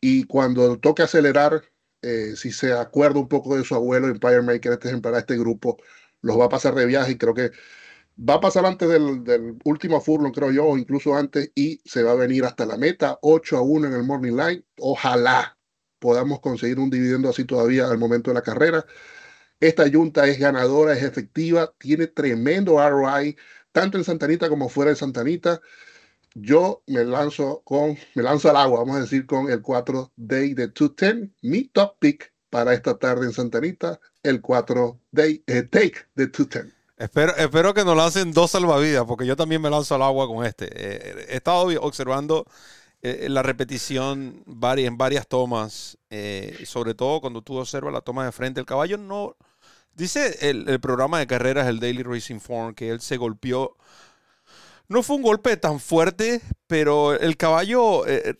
[0.00, 1.62] y cuando toque acelerar,
[2.02, 5.78] eh, si se acuerda un poco de su abuelo, Empire Maker, este ejemplar, este grupo,
[6.22, 7.50] los va a pasar de viaje y creo que
[8.18, 12.12] va a pasar antes del, último furlong, creo yo, o incluso antes, y se va
[12.12, 14.64] a venir hasta la meta, 8 a 1 en el Morning Line.
[14.78, 15.53] Ojalá
[16.04, 18.84] podamos conseguir un dividendo así todavía al momento de la carrera.
[19.58, 23.34] Esta junta es ganadora, es efectiva, tiene tremendo ROI,
[23.72, 25.62] tanto en Santanita como fuera de Santanita
[26.34, 30.54] yo me lanzo con, me lanzo al agua, vamos a decir, con el 4 Day
[30.54, 35.62] de 210, mi top pick para esta tarde en Santa Anita, el 4 Day eh,
[35.62, 36.74] Take de 210.
[36.96, 40.44] Espero, espero que nos lancen dos salvavidas, porque yo también me lanzo al agua con
[40.44, 40.66] este.
[40.66, 42.46] Eh, he estado observando
[43.04, 45.98] eh, la repetición en varias tomas,
[46.64, 48.60] sobre todo cuando tú observas la toma de frente.
[48.60, 49.36] El caballo no.
[49.94, 53.76] Dice el, programa de carreras, el Daily Racing Form, que él se golpeó
[54.88, 58.36] no fue un golpe tan fuerte, pero el caballo eh,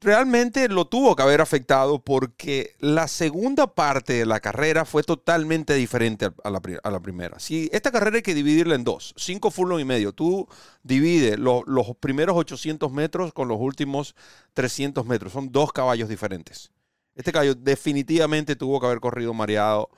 [0.00, 5.74] realmente lo tuvo que haber afectado porque la segunda parte de la carrera fue totalmente
[5.74, 7.38] diferente a la, primera.
[7.38, 10.12] Si esta carrera hay que dividirla en dos, cinco furlong y medio.
[10.12, 10.48] Tú
[10.82, 14.14] divides los primeros 800 metros con los últimos
[14.54, 15.32] 300 metros.
[15.32, 16.70] Son dos caballos diferentes.
[17.14, 19.88] Este caballo definitivamente tuvo que haber corrido mareado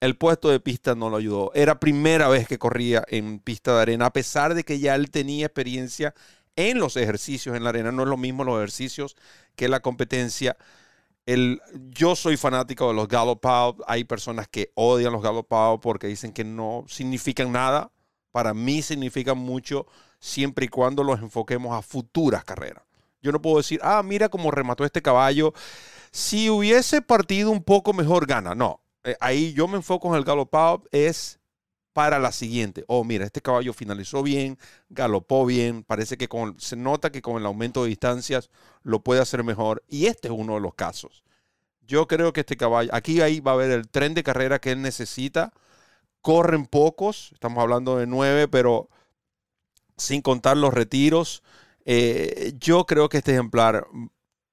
[0.00, 1.50] el puesto de pista no lo ayudó.
[1.54, 5.10] Era primera vez que corría en pista de arena, a pesar de que ya él
[5.10, 6.14] tenía experiencia
[6.58, 7.92] en los ejercicios en la arena.
[7.92, 9.16] No es lo mismo los ejercicios
[9.54, 10.56] que la competencia.
[11.24, 13.44] El, yo soy fanático de los Gallop
[13.86, 17.92] Hay personas que odian los Gallop porque dicen que no significan nada.
[18.32, 19.86] Para mí significan mucho
[20.18, 22.82] siempre y cuando los enfoquemos a futuras carreras.
[23.22, 25.54] Yo no puedo decir, ah, mira cómo remató este caballo.
[26.10, 28.54] Si hubiese partido un poco mejor, gana.
[28.56, 31.38] No, eh, ahí yo me enfoco en el galopado, es
[31.98, 32.84] para la siguiente.
[32.86, 34.56] Oh, mira, este caballo finalizó bien,
[34.88, 38.50] galopó bien, parece que con, se nota que con el aumento de distancias
[38.84, 39.82] lo puede hacer mejor.
[39.88, 41.24] Y este es uno de los casos.
[41.80, 44.70] Yo creo que este caballo, aquí ahí va a haber el tren de carrera que
[44.70, 45.52] él necesita.
[46.20, 48.88] Corren pocos, estamos hablando de nueve, pero
[49.96, 51.42] sin contar los retiros.
[51.84, 53.88] Eh, yo creo que este ejemplar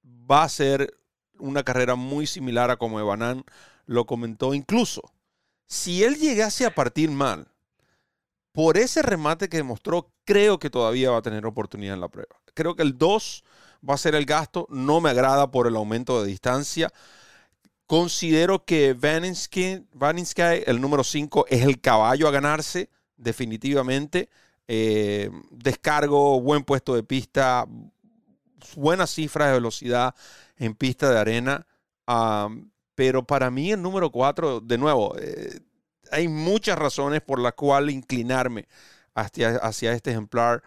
[0.04, 0.98] va a ser
[1.38, 3.44] una carrera muy similar a como Ebanán
[3.84, 4.52] lo comentó.
[4.52, 5.12] Incluso,
[5.66, 7.48] si él llegase a partir mal,
[8.52, 12.36] por ese remate que demostró, creo que todavía va a tener oportunidad en la prueba.
[12.54, 13.44] Creo que el 2
[13.88, 14.66] va a ser el gasto.
[14.70, 16.90] No me agrada por el aumento de distancia.
[17.86, 19.84] Considero que Vaninsky,
[20.66, 24.30] el número 5, es el caballo a ganarse, definitivamente.
[24.66, 27.66] Eh, descargo, buen puesto de pista,
[28.74, 30.14] buenas cifras de velocidad
[30.56, 31.66] en pista de arena.
[32.96, 35.60] Pero para mí el número 4, de nuevo, eh,
[36.10, 38.66] hay muchas razones por las cuales inclinarme
[39.14, 40.64] hacia, hacia este ejemplar.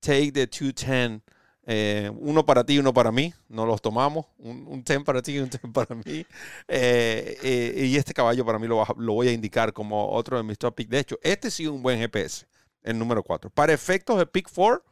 [0.00, 1.20] Take the 210.
[1.66, 5.38] Eh, uno para ti, uno para mí, no los tomamos, un, 10 para ti y
[5.38, 6.02] un 10 para mí.
[6.06, 10.74] y este caballo para mí lo, lo, voy a indicar como otro de mis top
[10.74, 10.90] picks.
[10.90, 12.46] De hecho, este sí es un buen GPS
[12.82, 13.50] el número 4.
[13.50, 14.82] Para efectos de Pick 4,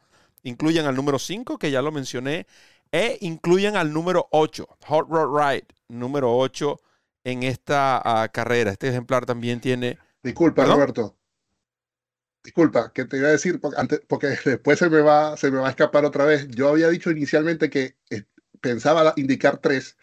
[0.43, 2.47] incluyen al número 5, que ya lo mencioné,
[2.93, 6.81] e incluyen al número 8, Hot Rod Ride, número 8
[7.25, 8.73] en esta ah, carrera.
[8.73, 9.99] Este ejemplar también tiene...
[10.23, 11.17] Disculpa, Roberto.
[12.43, 15.59] Disculpa, que te iba a decir, porque, antes, porque después se me, va, se me
[15.59, 16.49] va a escapar otra vez.
[16.49, 18.25] Yo había dicho inicialmente que eh,
[18.61, 19.97] pensaba indicar 3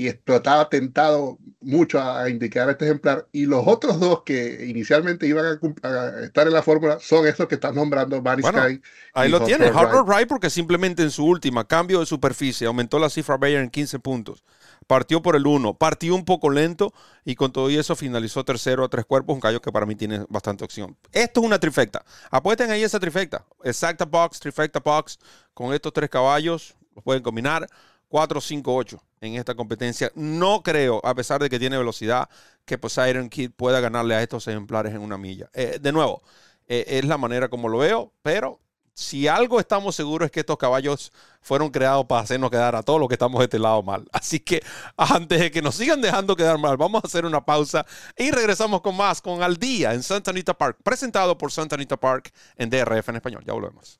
[0.00, 3.28] y explotaba tentado mucho a, indicar este ejemplar.
[3.32, 7.56] Y los otros dos que inicialmente iban a, estar en la fórmula son estos que
[7.56, 8.80] están nombrando Barry Sky.
[9.12, 13.10] Ahí lo tiene, Hard Ride, porque simplemente en su última cambio de superficie aumentó la
[13.10, 14.42] cifra Bayer en 15 puntos.
[14.86, 18.88] Partió por el 1, partió un poco lento y con todo eso finalizó tercero a
[18.88, 20.96] tres cuerpos, un callo que para mí tiene bastante opción.
[21.12, 22.02] Esto es una trifecta.
[22.30, 23.44] Apuesten ahí esa trifecta.
[23.64, 25.18] Exacta box, trifecta box,
[25.52, 27.68] con estos tres caballos, los pueden combinar.
[28.10, 30.10] 4, 5, 8 en esta competencia.
[30.14, 32.28] No creo, a pesar de que tiene velocidad,
[32.66, 35.48] que Poseidon Kid pueda ganarle a estos ejemplares en una milla.
[35.54, 36.22] Eh, de nuevo,
[36.68, 38.60] eh, es la manera como lo veo, pero
[38.94, 42.98] si algo estamos seguros es que estos caballos fueron creados para hacernos quedar a todos
[42.98, 44.06] los que estamos de este lado mal.
[44.12, 44.62] Así que
[44.96, 48.80] antes de que nos sigan dejando quedar mal, vamos a hacer una pausa y regresamos
[48.80, 52.70] con más con Al Día en Santa Anita Park, presentado por Santa Anita Park en
[52.70, 53.44] DRF en español.
[53.46, 53.99] Ya volvemos.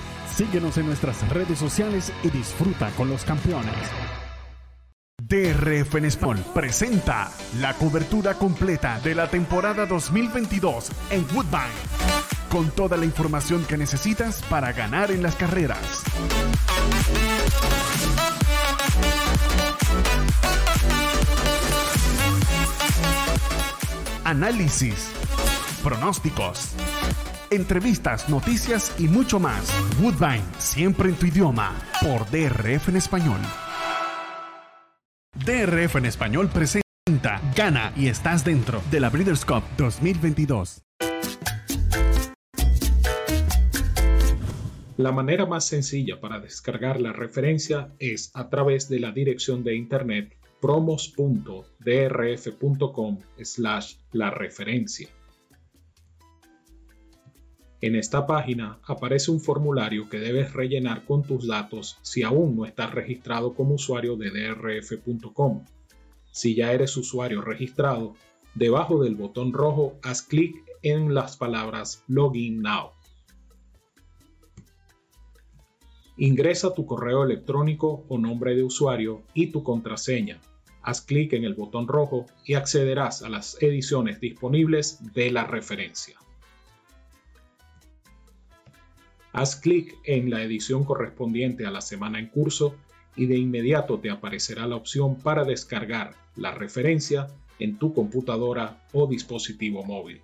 [0.35, 3.75] Síguenos en nuestras redes sociales y disfruta con los campeones.
[5.21, 11.71] DRF Español presenta la cobertura completa de la temporada 2022 en Woodbine,
[12.49, 16.03] con toda la información que necesitas para ganar en las carreras.
[24.23, 25.07] Análisis,
[25.83, 26.75] pronósticos
[27.51, 29.71] entrevistas, noticias y mucho más.
[30.01, 33.39] Woodbine, siempre en tu idioma, por DRF en español.
[35.45, 40.81] DRF en español presenta Gana y estás dentro de la Breeders' Cup 2022.
[44.97, 49.75] La manera más sencilla para descargar la referencia es a través de la dirección de
[49.75, 55.09] internet promos.drf.com slash la referencia.
[57.81, 62.65] En esta página aparece un formulario que debes rellenar con tus datos si aún no
[62.65, 65.65] estás registrado como usuario de drf.com.
[66.31, 68.13] Si ya eres usuario registrado,
[68.53, 72.91] debajo del botón rojo haz clic en las palabras Login Now.
[76.17, 80.39] Ingresa tu correo electrónico o nombre de usuario y tu contraseña.
[80.83, 86.19] Haz clic en el botón rojo y accederás a las ediciones disponibles de la referencia.
[89.33, 92.75] Haz clic en la edición correspondiente a la semana en curso
[93.15, 97.27] y de inmediato te aparecerá la opción para descargar la referencia
[97.59, 100.21] en tu computadora o dispositivo móvil.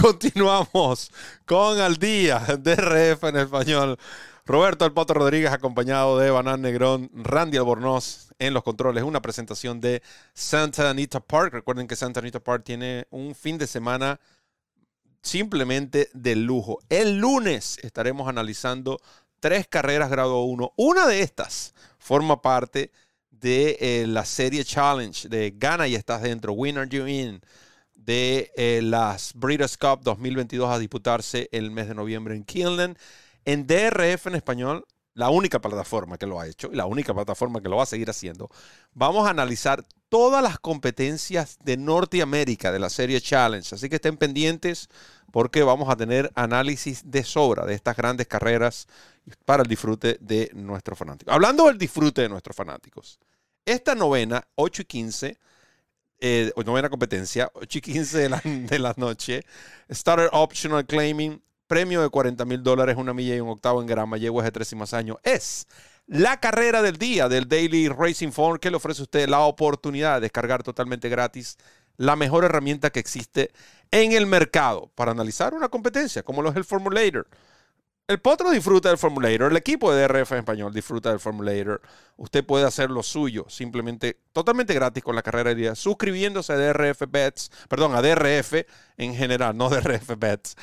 [0.00, 1.10] Continuamos
[1.44, 3.98] con Al Día DRF en español.
[4.46, 9.02] Roberto Alpoto Rodríguez acompañado de Banán Negrón, Randy Albornoz en los controles.
[9.02, 10.02] Una presentación de
[10.34, 11.52] Santa Anita Park.
[11.52, 14.20] Recuerden que Santa Anita Park tiene un fin de semana
[15.20, 16.78] simplemente de lujo.
[16.88, 19.00] El lunes estaremos analizando
[19.40, 20.74] tres carreras grado 1.
[20.76, 22.92] Una de estas forma parte
[23.32, 27.40] de eh, la serie Challenge de Gana y estás dentro, Winner You In,
[27.96, 32.96] de eh, las Breeders' Cup 2022 a disputarse el mes de noviembre en Kinlan.
[33.46, 34.84] En DRF en español,
[35.14, 37.86] la única plataforma que lo ha hecho y la única plataforma que lo va a
[37.86, 38.50] seguir haciendo,
[38.92, 43.74] vamos a analizar todas las competencias de Norteamérica de la serie Challenge.
[43.74, 44.88] Así que estén pendientes
[45.32, 48.88] porque vamos a tener análisis de sobra de estas grandes carreras
[49.44, 51.32] para el disfrute de nuestros fanáticos.
[51.32, 53.20] Hablando del disfrute de nuestros fanáticos,
[53.64, 55.38] esta novena, 8 y 15,
[56.18, 59.44] eh, novena competencia, 8 y 15 de la, de la noche,
[59.90, 64.16] Starter Optional Claiming, premio de 40 mil dólares, una milla y un octavo en grama,
[64.16, 65.66] llevo de tres y más años, es
[66.06, 70.16] la carrera del día del Daily Racing Form que le ofrece a usted la oportunidad
[70.16, 71.58] de descargar totalmente gratis
[71.96, 73.50] la mejor herramienta que existe
[73.90, 77.26] en el mercado para analizar una competencia, como lo es el Formulator.
[78.08, 81.82] El potro disfruta del Formulator, el equipo de DRF en español disfruta del Formulator.
[82.16, 86.56] Usted puede hacer lo suyo simplemente totalmente gratis con la carrera de día, suscribiéndose a
[86.56, 88.64] DRF Bets, perdón, a DRF
[88.96, 90.56] en general, no DRF Bets.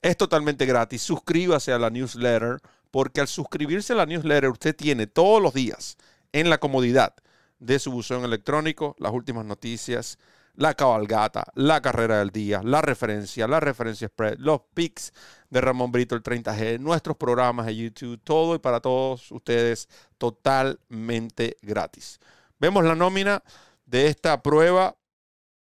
[0.00, 1.02] es totalmente gratis.
[1.02, 5.98] Suscríbase a la newsletter, porque al suscribirse a la newsletter usted tiene todos los días
[6.32, 7.16] en la comodidad
[7.58, 10.18] de su buzón electrónico las últimas noticias
[10.56, 15.12] la cabalgata, la carrera del día, la referencia, la referencia spread, los picks
[15.50, 19.88] de Ramón Brito, el 30G, nuestros programas de YouTube, todo y para todos ustedes
[20.18, 22.18] totalmente gratis.
[22.58, 23.42] Vemos la nómina
[23.84, 24.96] de esta prueba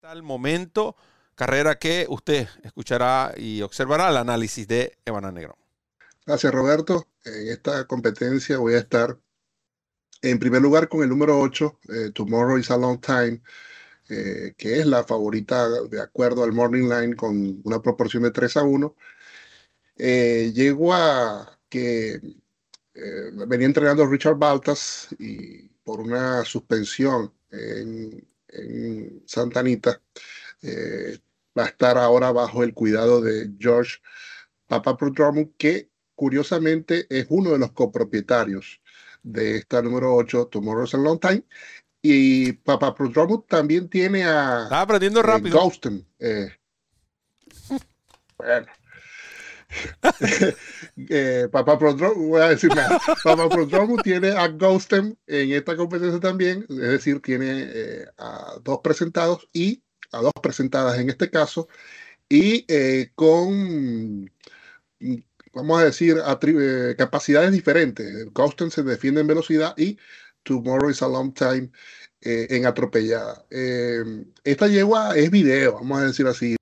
[0.04, 0.96] al momento,
[1.34, 5.58] carrera que usted escuchará y observará el análisis de Evana Negro.
[6.26, 7.08] Gracias Roberto.
[7.24, 9.18] En esta competencia voy a estar
[10.22, 13.42] en primer lugar con el número 8, eh, Tomorrow is a Long Time.
[14.08, 18.58] Eh, que es la favorita de acuerdo al Morning Line con una proporción de 3
[18.58, 18.96] a 1.
[19.98, 20.54] Eh,
[20.94, 22.22] a que
[22.94, 28.24] eh, venía entrenando Richard Baltas y por una suspensión en,
[29.26, 30.02] Santa Anita
[31.58, 33.98] va a estar ahora bajo el cuidado de George
[34.68, 38.82] Papaprodromou, que curiosamente es uno de los copropietarios
[39.24, 41.44] de esta número 8, Tomorrow's a Long Time,
[42.08, 44.64] y Papa Prodromo también tiene a.
[44.66, 45.60] Estaba aprendiendo eh, rápido.
[45.60, 46.06] Ghosten.
[46.20, 46.50] Eh.
[48.38, 48.68] bueno.
[51.10, 53.00] eh, Papa Prodromo, voy a decir nada.
[53.24, 58.82] Papa Prodromo tiene a Ghosten en esta competencia también, es decir, tiene eh, a dos
[58.84, 59.82] presentados y
[60.12, 61.68] a dos presentadas en este caso,
[62.30, 62.68] y
[63.16, 64.32] con,
[65.54, 66.18] vamos a decir,
[66.98, 68.32] capacidades diferentes.
[68.32, 69.98] Ghosten se defiende en velocidad y
[70.46, 71.70] Tomorrow is a Long Time
[72.22, 73.46] eh, en atropellada.
[73.50, 76.56] Em, esta yegua es video, vamos a decir así,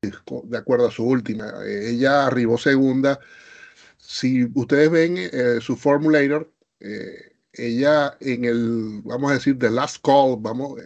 [0.45, 1.53] de acuerdo a su última.
[1.65, 3.19] Eh, ella arribó segunda.
[3.97, 6.51] Si ustedes ven eh, su formulator,
[7.53, 10.79] ella en el, vamos a decir, the last call, vamos,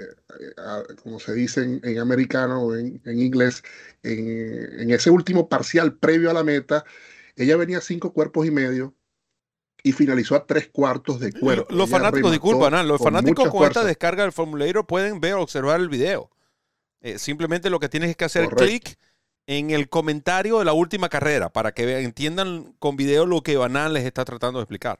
[1.01, 3.63] como se dice en, americano o en, inglés,
[4.03, 6.85] en, en ese último parcial previo a la meta,
[7.35, 8.93] ella venía cinco cuerpos y medio
[9.87, 11.73] y finalizó a tres cuartos de cuerpo.
[11.73, 15.87] Los fanáticos, disculpan, los fanáticos con esta descarga del formulario pueden ver o observar el
[15.87, 16.29] video.
[16.99, 18.97] Eh, simplemente lo que tienes es que hacer clic
[19.45, 23.93] en el comentario de la última carrera para que entiendan con video lo que Banal
[23.93, 24.99] les está tratando de explicar.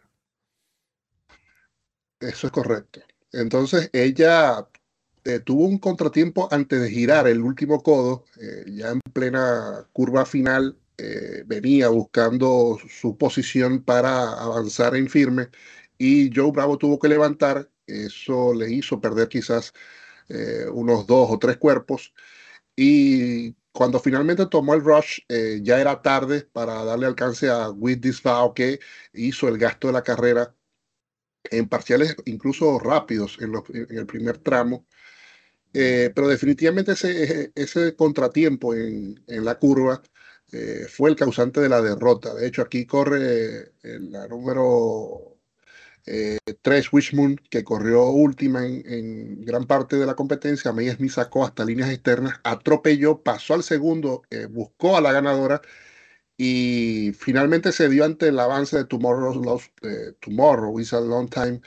[2.21, 3.01] Eso es correcto.
[3.33, 4.69] Entonces ella
[5.25, 10.25] eh, tuvo un contratiempo antes de girar el último codo, eh, ya en plena curva
[10.25, 15.49] final eh, venía buscando su posición para avanzar en firme
[15.97, 19.73] y Joe Bravo tuvo que levantar, eso le hizo perder quizás
[20.29, 22.13] eh, unos dos o tres cuerpos
[22.75, 28.01] y cuando finalmente tomó el rush eh, ya era tarde para darle alcance a With
[28.01, 28.23] This
[28.55, 28.79] que
[29.13, 30.55] hizo el gasto de la carrera
[31.51, 33.53] en parciales incluso rápidos en,
[33.97, 34.87] el primer tramo.
[35.71, 40.01] pero definitivamente ese, contratiempo en la curva
[40.51, 42.33] eh, fue el causante de la derrota.
[42.33, 45.37] De hecho, aquí corre eh, la número
[46.09, 51.43] Eh, Tres Wishmoon, que corrió última en, gran parte de la competencia, May Smith sacó
[51.45, 55.61] hasta líneas externas, atropelló, pasó al segundo, eh, buscó a la ganadora
[56.37, 61.61] y finalmente se dio ante el avance de Tomorrow, eh, Tomorrow is a Long Time,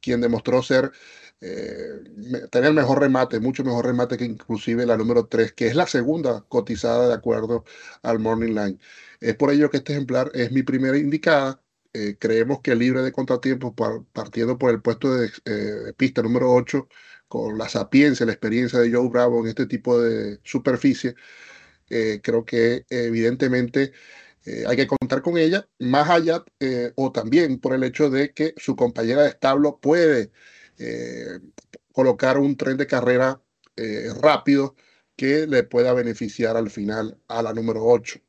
[0.00, 0.92] quien demostró ser
[1.40, 2.02] eh,
[2.50, 6.44] tener mejor remate, mucho mejor remate que inclusive la número 3, que es la segunda
[6.48, 7.64] cotizada de acuerdo
[8.02, 8.78] al Morning Line.
[9.20, 11.62] Es por ello que este ejemplar es mi primera indicada.
[11.92, 13.72] Eh, creemos que libre de contratiempos,
[14.12, 16.88] partiendo por el puesto de, de, pista número 8,
[17.28, 21.14] con la sapiencia, la experiencia de Joe Bravo en este tipo de superficie,
[21.90, 23.92] eh, creo que evidentemente
[24.46, 28.32] eh, hay que contar con ella, más allá eh, o también por el hecho de
[28.32, 30.32] que su compañera de establo puede
[31.92, 33.40] colocar un tren de carrera
[34.20, 34.74] rápido
[35.16, 38.20] que le pueda beneficiar al final a la número 8.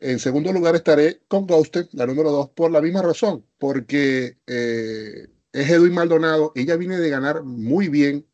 [0.00, 5.70] En segundo lugar estaré con Ghosted, la número 2, por la misma razón, porque es
[5.70, 8.26] Edwin Maldonado, ella viene de ganar muy bien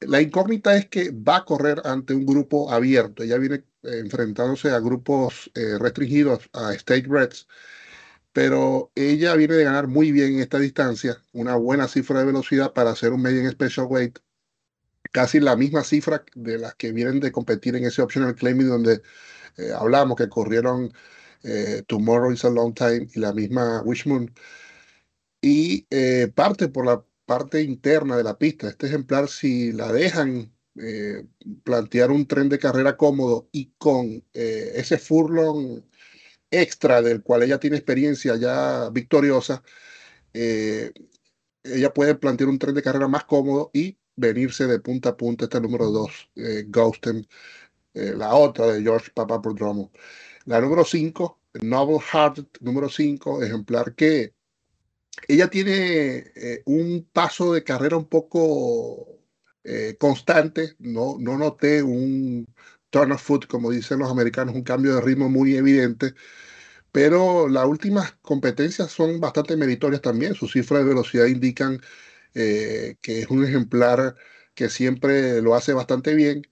[0.00, 3.22] la incógnita es que va a correr ante un grupo abierto.
[3.22, 7.48] Ella viene eh, enfrentándose a grupos eh, restringidos, a State Reds,
[8.32, 12.72] pero ella viene de ganar muy bien en esta distancia, una buena cifra de velocidad
[12.72, 14.18] para hacer un medium special weight,
[15.12, 19.02] casi la misma cifra de las que vienen de competir en ese optional claiming donde
[19.56, 20.92] eh, hablamos que corrieron
[21.86, 24.34] Tomorrow is a Long Time y la misma Wishmoon.
[25.40, 25.86] Y
[26.34, 28.68] parte por la parte interna de la pista.
[28.68, 30.50] Este ejemplar, si la dejan
[30.80, 31.26] eh,
[31.62, 35.82] plantear un tren de carrera cómodo y con eh, ese furlong
[36.50, 39.62] extra del cual ella tiene experiencia ya victoriosa,
[40.32, 40.92] eh,
[41.64, 45.44] ella puede plantear un tren de carrera más cómodo y venirse de punta a punta
[45.44, 46.30] este número 2,
[46.68, 47.26] Ghosten,
[47.94, 49.92] la otra de George Papaprodromo.
[50.46, 54.34] La número 5, Novel Heart, número 5, ejemplar que
[55.26, 59.20] ella tiene eh, un paso de carrera un poco
[59.64, 62.46] eh, constante, no, no noté un
[62.90, 66.14] turn of foot, como dicen los americanos, un cambio de ritmo muy evidente,
[66.92, 71.80] pero las últimas competencias son bastante meritorias también, sus cifras de velocidad indican
[72.34, 74.16] eh, que es un ejemplar
[74.54, 76.42] que siempre lo hace bastante bien.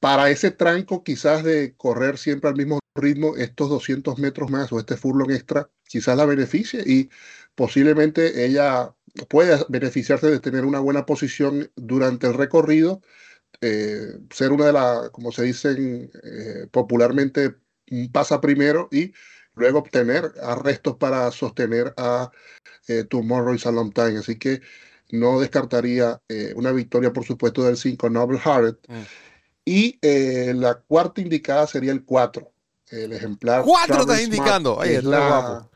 [0.00, 4.78] Para ese tranco quizás de correr siempre al mismo ritmo, estos 200 metros más o
[4.78, 7.10] este furlong extra, quizás la beneficie y
[7.54, 8.94] posiblemente ella
[9.28, 13.02] pueda beneficiarse de tener una buena posición durante el recorrido,
[13.60, 17.56] eh, ser una de las, como se dicen eh, popularmente,
[18.12, 19.12] pasa primero y
[19.54, 22.30] luego obtener arrestos para sostener a
[22.86, 24.18] eh, Tomorrow y Salon Time.
[24.18, 24.60] Así que
[25.10, 26.20] no descartaría
[26.54, 28.78] una victoria, por supuesto, del 5 Noble Heart.
[28.88, 29.02] Mm.
[29.64, 29.98] Y
[30.54, 32.52] la cuarta indicada sería el 4.
[32.90, 33.62] El ejemplar.
[33.64, 34.80] ¿Cuatro estás indicando?
[34.80, 35.68] Ahí está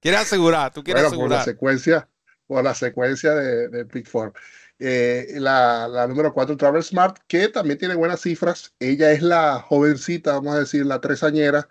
[0.00, 1.28] Quieres asegurar, tú quieres asegurar.
[1.28, 2.08] Por la secuencia,
[2.46, 4.32] por la secuencia de, de Big Four.
[4.78, 8.74] Eh, la, la, número 4, Travel Smart, que también tiene buenas cifras.
[8.78, 11.68] Ella es la jovencita, vamos a decir, la tresañera,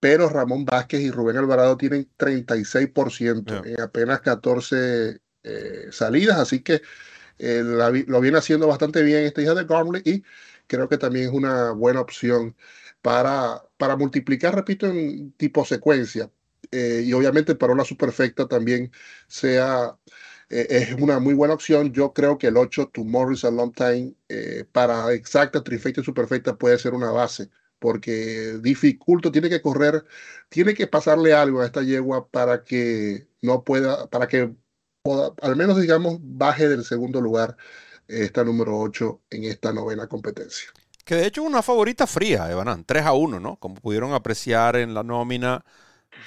[0.00, 6.82] pero Ramón Vázquez y Rubén Alvarado tienen 36% en apenas 14 eh, salidas, así que
[7.38, 10.24] eh, lo viene haciendo bastante bien esta hija de Gormley y
[10.66, 12.56] creo que también es una buena opción
[13.02, 16.30] para, para multiplicar, repito, en tipo secuencia.
[16.70, 18.90] Eh, y obviamente para una superfecta también
[19.26, 19.96] sea
[20.50, 21.92] eh, es una muy buena opción.
[21.92, 26.04] Yo creo que el 8 Tomorrow is a Long Time eh, para exacta, trifecta y
[26.04, 30.04] superfecta puede ser una base porque dificulto, tiene que correr,
[30.48, 34.52] tiene que pasarle algo a esta yegua para que no pueda, para que
[35.42, 37.56] al menos digamos baje del segundo lugar
[38.08, 40.70] esta número 8 en esta novena competencia.
[41.04, 43.56] Que de hecho es una favorita fría, Evanan, 3 a 1, ¿no?
[43.56, 45.64] Como pudieron apreciar en la nómina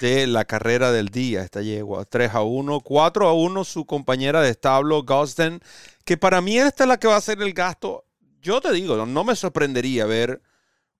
[0.00, 2.04] de la carrera del día, esta yegua.
[2.04, 5.60] 3 a 1, 4 a 1 su compañera de establo, Gosden,
[6.04, 8.04] que para mí esta es la que va a ser el gasto.
[8.40, 10.42] Yo te digo, no me sorprendería ver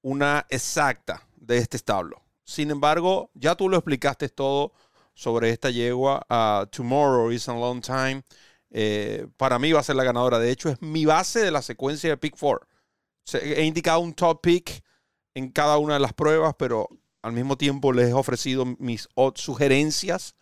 [0.02, 2.22] una exacta de este establo.
[2.44, 4.72] Sin embargo, ya tú lo explicaste todo
[5.14, 6.24] sobre esta yegua.
[6.28, 8.22] Uh, tomorrow is a long time.
[8.70, 10.38] Eh, para mí va a ser la ganadora.
[10.38, 12.66] De hecho, es mi base de la secuencia de Pick 4.
[13.34, 14.82] He indicado un top pick
[15.34, 16.88] en cada una de las pruebas, pero
[17.22, 20.34] al mismo tiempo les he ofrecido mis sugerencias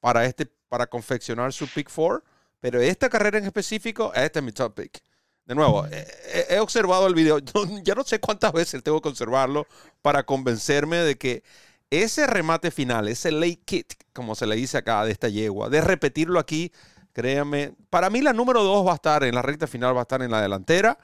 [0.00, 2.22] para, este, para confeccionar su pick 4.
[2.60, 5.02] Pero esta carrera en específico, este es mi top pick.
[5.44, 7.38] De nuevo, he, observado el video.
[7.82, 9.66] ya no sé cuántas veces tengo que observarlo
[10.02, 11.44] para convencerme de que
[11.90, 15.80] ese remate final, ese late kit, como se le dice acá de esta yegua, de
[15.80, 16.72] repetirlo aquí,
[17.12, 20.02] créanme, para mí la número 2 va a estar en la recta final, va a
[20.02, 20.98] estar en la delantera.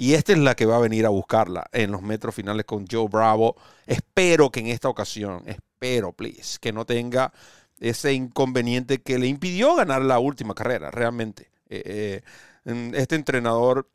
[0.00, 2.86] Y esta es la que va a venir a buscarla en los metros finales con
[2.90, 3.56] Joe Bravo.
[3.84, 7.34] Espero que en esta ocasión, espero, please, que no tenga
[7.80, 11.50] ese inconveniente que le impidió ganar la última carrera, realmente.
[11.68, 12.22] Eh,
[12.64, 13.90] eh, este entrenador,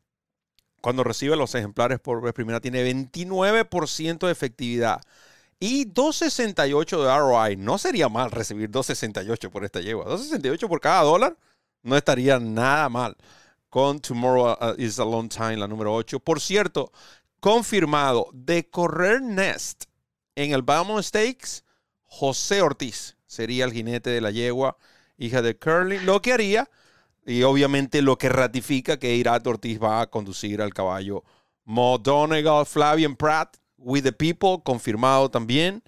[0.80, 5.02] cuando recibe los ejemplares por primera, tiene 29% de efectividad
[5.60, 7.56] y 2.68 de ROI.
[7.56, 10.06] No sería mal recibir 2.68 por esta yegua.
[10.06, 11.36] 2.68 por cada dólar
[11.82, 13.18] no estaría nada mal
[13.76, 16.22] con Tomorrow uh, is a Long Time, la número 8.
[16.22, 16.94] Por cierto,
[17.42, 19.88] confirmado de correr Nest
[20.34, 21.66] en el Bama Stakes,
[22.06, 24.78] José Ortiz sería el jinete de la yegua,
[25.18, 26.00] hija de Curly.
[26.00, 26.70] Lo que haría,
[27.26, 31.26] y obviamente lo que ratifica que Irat Ortiz va a conducir al caballo
[31.66, 35.84] Mo Donegal, Flavian Pratt, With the People, confirmado también.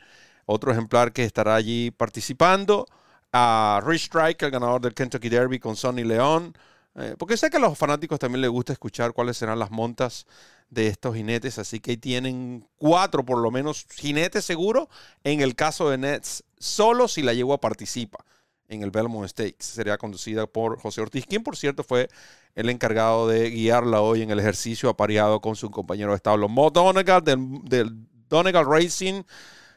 [0.45, 2.85] Otro ejemplar que estará allí participando.
[3.31, 6.53] A Rich Strike, el ganador del Kentucky Derby con Sonny León.
[6.97, 10.25] Eh, porque sé que a los fanáticos también les gusta escuchar cuáles serán las montas
[10.69, 11.59] de estos jinetes.
[11.59, 14.89] Así que tienen cuatro por lo menos jinetes seguro.
[15.23, 18.25] En el caso de Nets, solo si la yegua participa
[18.67, 19.63] en el Belmont Stakes.
[19.65, 22.09] Sería conducida por José Ortiz, quien por cierto fue
[22.55, 26.69] el encargado de guiarla hoy en el ejercicio apareado con su compañero de establo, Mo
[26.69, 29.23] Donegal, del, Donegal Racing.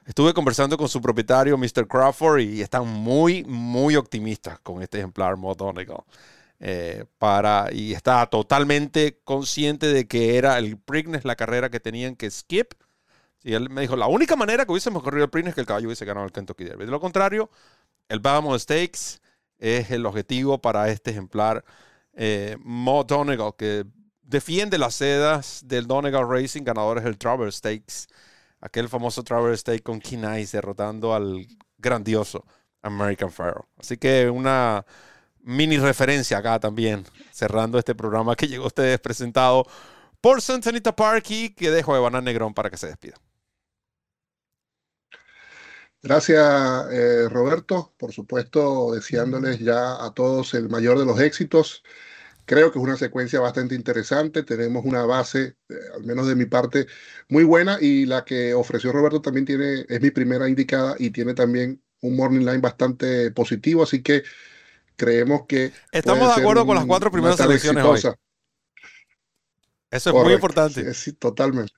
[0.07, 1.87] Estuve conversando con su propietario, Mr.
[1.87, 6.03] Crawford, y están muy, muy optimistas con este ejemplar Mo Donegal.
[6.63, 12.17] Eh, para, y está totalmente consciente de que era el Preakness la carrera que tenían
[12.17, 12.75] que skip.
[13.43, 15.67] Y él me dijo, la única manera que hubiésemos corrido el Preakness es que el
[15.67, 16.85] caballo hubiese ganado el Kentucky Derby.
[16.85, 17.51] De lo contrario,
[18.09, 19.21] el Bahamas Stakes
[19.59, 21.65] es el objetivo para este ejemplar
[22.13, 23.87] eh, Mo Donegal, que
[24.23, 28.07] defiende las sedas del Donegal Racing, ganadores del Traverse Stakes,
[28.61, 31.47] aquel famoso Traverse Stakes con Kinais derrotando al
[31.79, 32.45] grandioso
[32.83, 33.67] American Pharaoh.
[33.79, 34.85] Así que una
[35.43, 39.67] mini referencia acá también, cerrando este programa que llegó a ustedes presentado
[40.21, 41.25] por Santa Anita Park
[41.57, 43.15] que dejo de Banana Negrón para que se despida.
[46.03, 47.95] Gracias, eh, Roberto.
[47.99, 51.83] Por supuesto, deseándoles ya a todos el mayor de los éxitos.
[52.47, 54.43] Creo que es una secuencia bastante interesante.
[54.43, 56.87] Tenemos una base, eh, al menos de mi parte,
[57.29, 61.35] muy buena y la que ofreció Roberto también tiene, es mi primera indicada y tiene
[61.35, 63.83] también un morning line bastante positivo.
[63.83, 64.23] Así que
[65.01, 65.73] creemos que.
[65.91, 68.01] Estamos de acuerdo con las cuatro primeras selecciones hoy.
[69.91, 70.93] Eso es muy importante.
[70.95, 71.73] Sí, totalmente.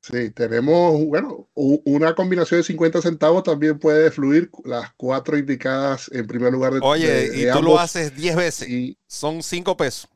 [0.00, 6.26] Sí, tenemos, bueno, una combinación de 50 centavos también puede fluir las cuatro indicadas en
[6.26, 6.72] primer lugar.
[6.72, 8.68] De, Oye, y tú lo haces 10 veces.
[8.68, 10.08] Y, son 5 pesos.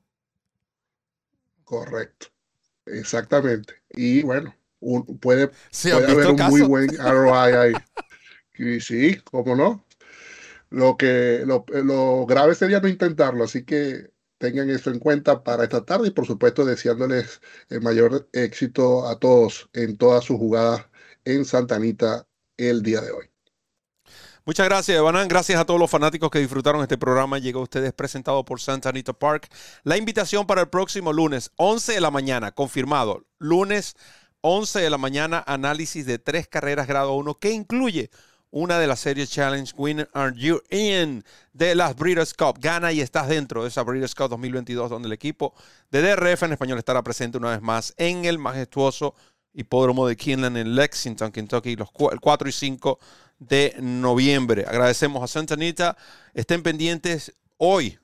[1.63, 2.29] Correcto.
[2.87, 3.75] Exactamente.
[3.91, 4.57] Y bueno,
[5.21, 5.51] puede,
[5.93, 7.73] haber un muy buen ROI ahí.
[8.59, 9.86] y sí, cómo no.
[10.71, 15.65] Lo que lo, lo grave sería no intentarlo, así que tengan eso en cuenta para
[15.65, 20.87] esta tarde y por supuesto deseándoles el mayor éxito a todos en todas sus jugadas
[21.25, 23.31] en Santa Anita el día de hoy.
[24.45, 25.27] Muchas gracias, Evanan.
[25.27, 27.39] Gracias a todos los fanáticos que disfrutaron este programa.
[27.39, 29.49] Llegó a ustedes presentado por Santa Anita Park.
[29.83, 33.27] La invitación para el próximo lunes, 11 de la mañana, confirmado.
[33.41, 33.97] Lunes,
[34.43, 38.11] 11 de la mañana, análisis de tres carreras grado 1 que incluye
[38.51, 42.59] una de las series Challenge Winner Are You In de las Breeders' Cup.
[42.61, 45.55] Gana y estás dentro de esa Breeders' Cup 2022 donde el equipo
[45.91, 49.15] de DRF en español estará presente una vez más en el majestuoso
[49.53, 52.99] hipódromo de Kinlan en Lexington, Kentucky, los 4 y 5
[53.39, 54.65] de noviembre.
[54.69, 55.97] Agradecemos a Santa Anita.
[56.35, 57.99] Estén pendientes hoy,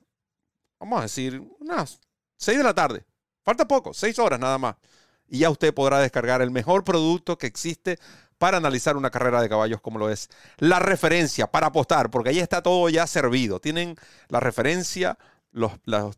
[0.80, 2.00] vamos a decir, unas
[2.38, 3.04] 6 de la tarde.
[3.44, 4.76] Falta poco, 6 horas nada más.
[5.28, 7.98] Y ya usted podrá descargar el mejor producto que existe
[8.42, 10.28] para analizar una carrera de caballos como lo es
[10.58, 13.60] la referencia para apostar, porque ahí está todo ya servido.
[13.60, 13.94] Tienen
[14.26, 15.16] la referencia,
[15.52, 15.70] los,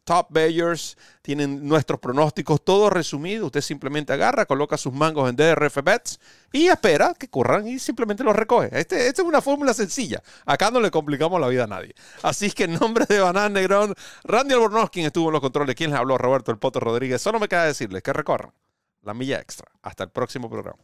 [0.05, 3.45] top bayers, tienen nuestros pronósticos, todo resumido.
[3.45, 6.19] Usted simplemente agarra, coloca sus mangos en DRF Bets
[6.51, 8.71] y espera que corran y simplemente los recoge.
[8.73, 10.23] Este, esta es una fórmula sencilla.
[10.47, 11.95] Acá no le complicamos la vida a nadie.
[12.23, 15.91] Así que en nombre de Banán Negrón, Randy Albornoz, quien estuvo en los controles, quien
[15.91, 18.55] les habló, Roberto El Poto Rodríguez, solo me queda decirles que recorran
[19.03, 19.71] la milla extra.
[19.83, 20.79] Hasta el próximo programa.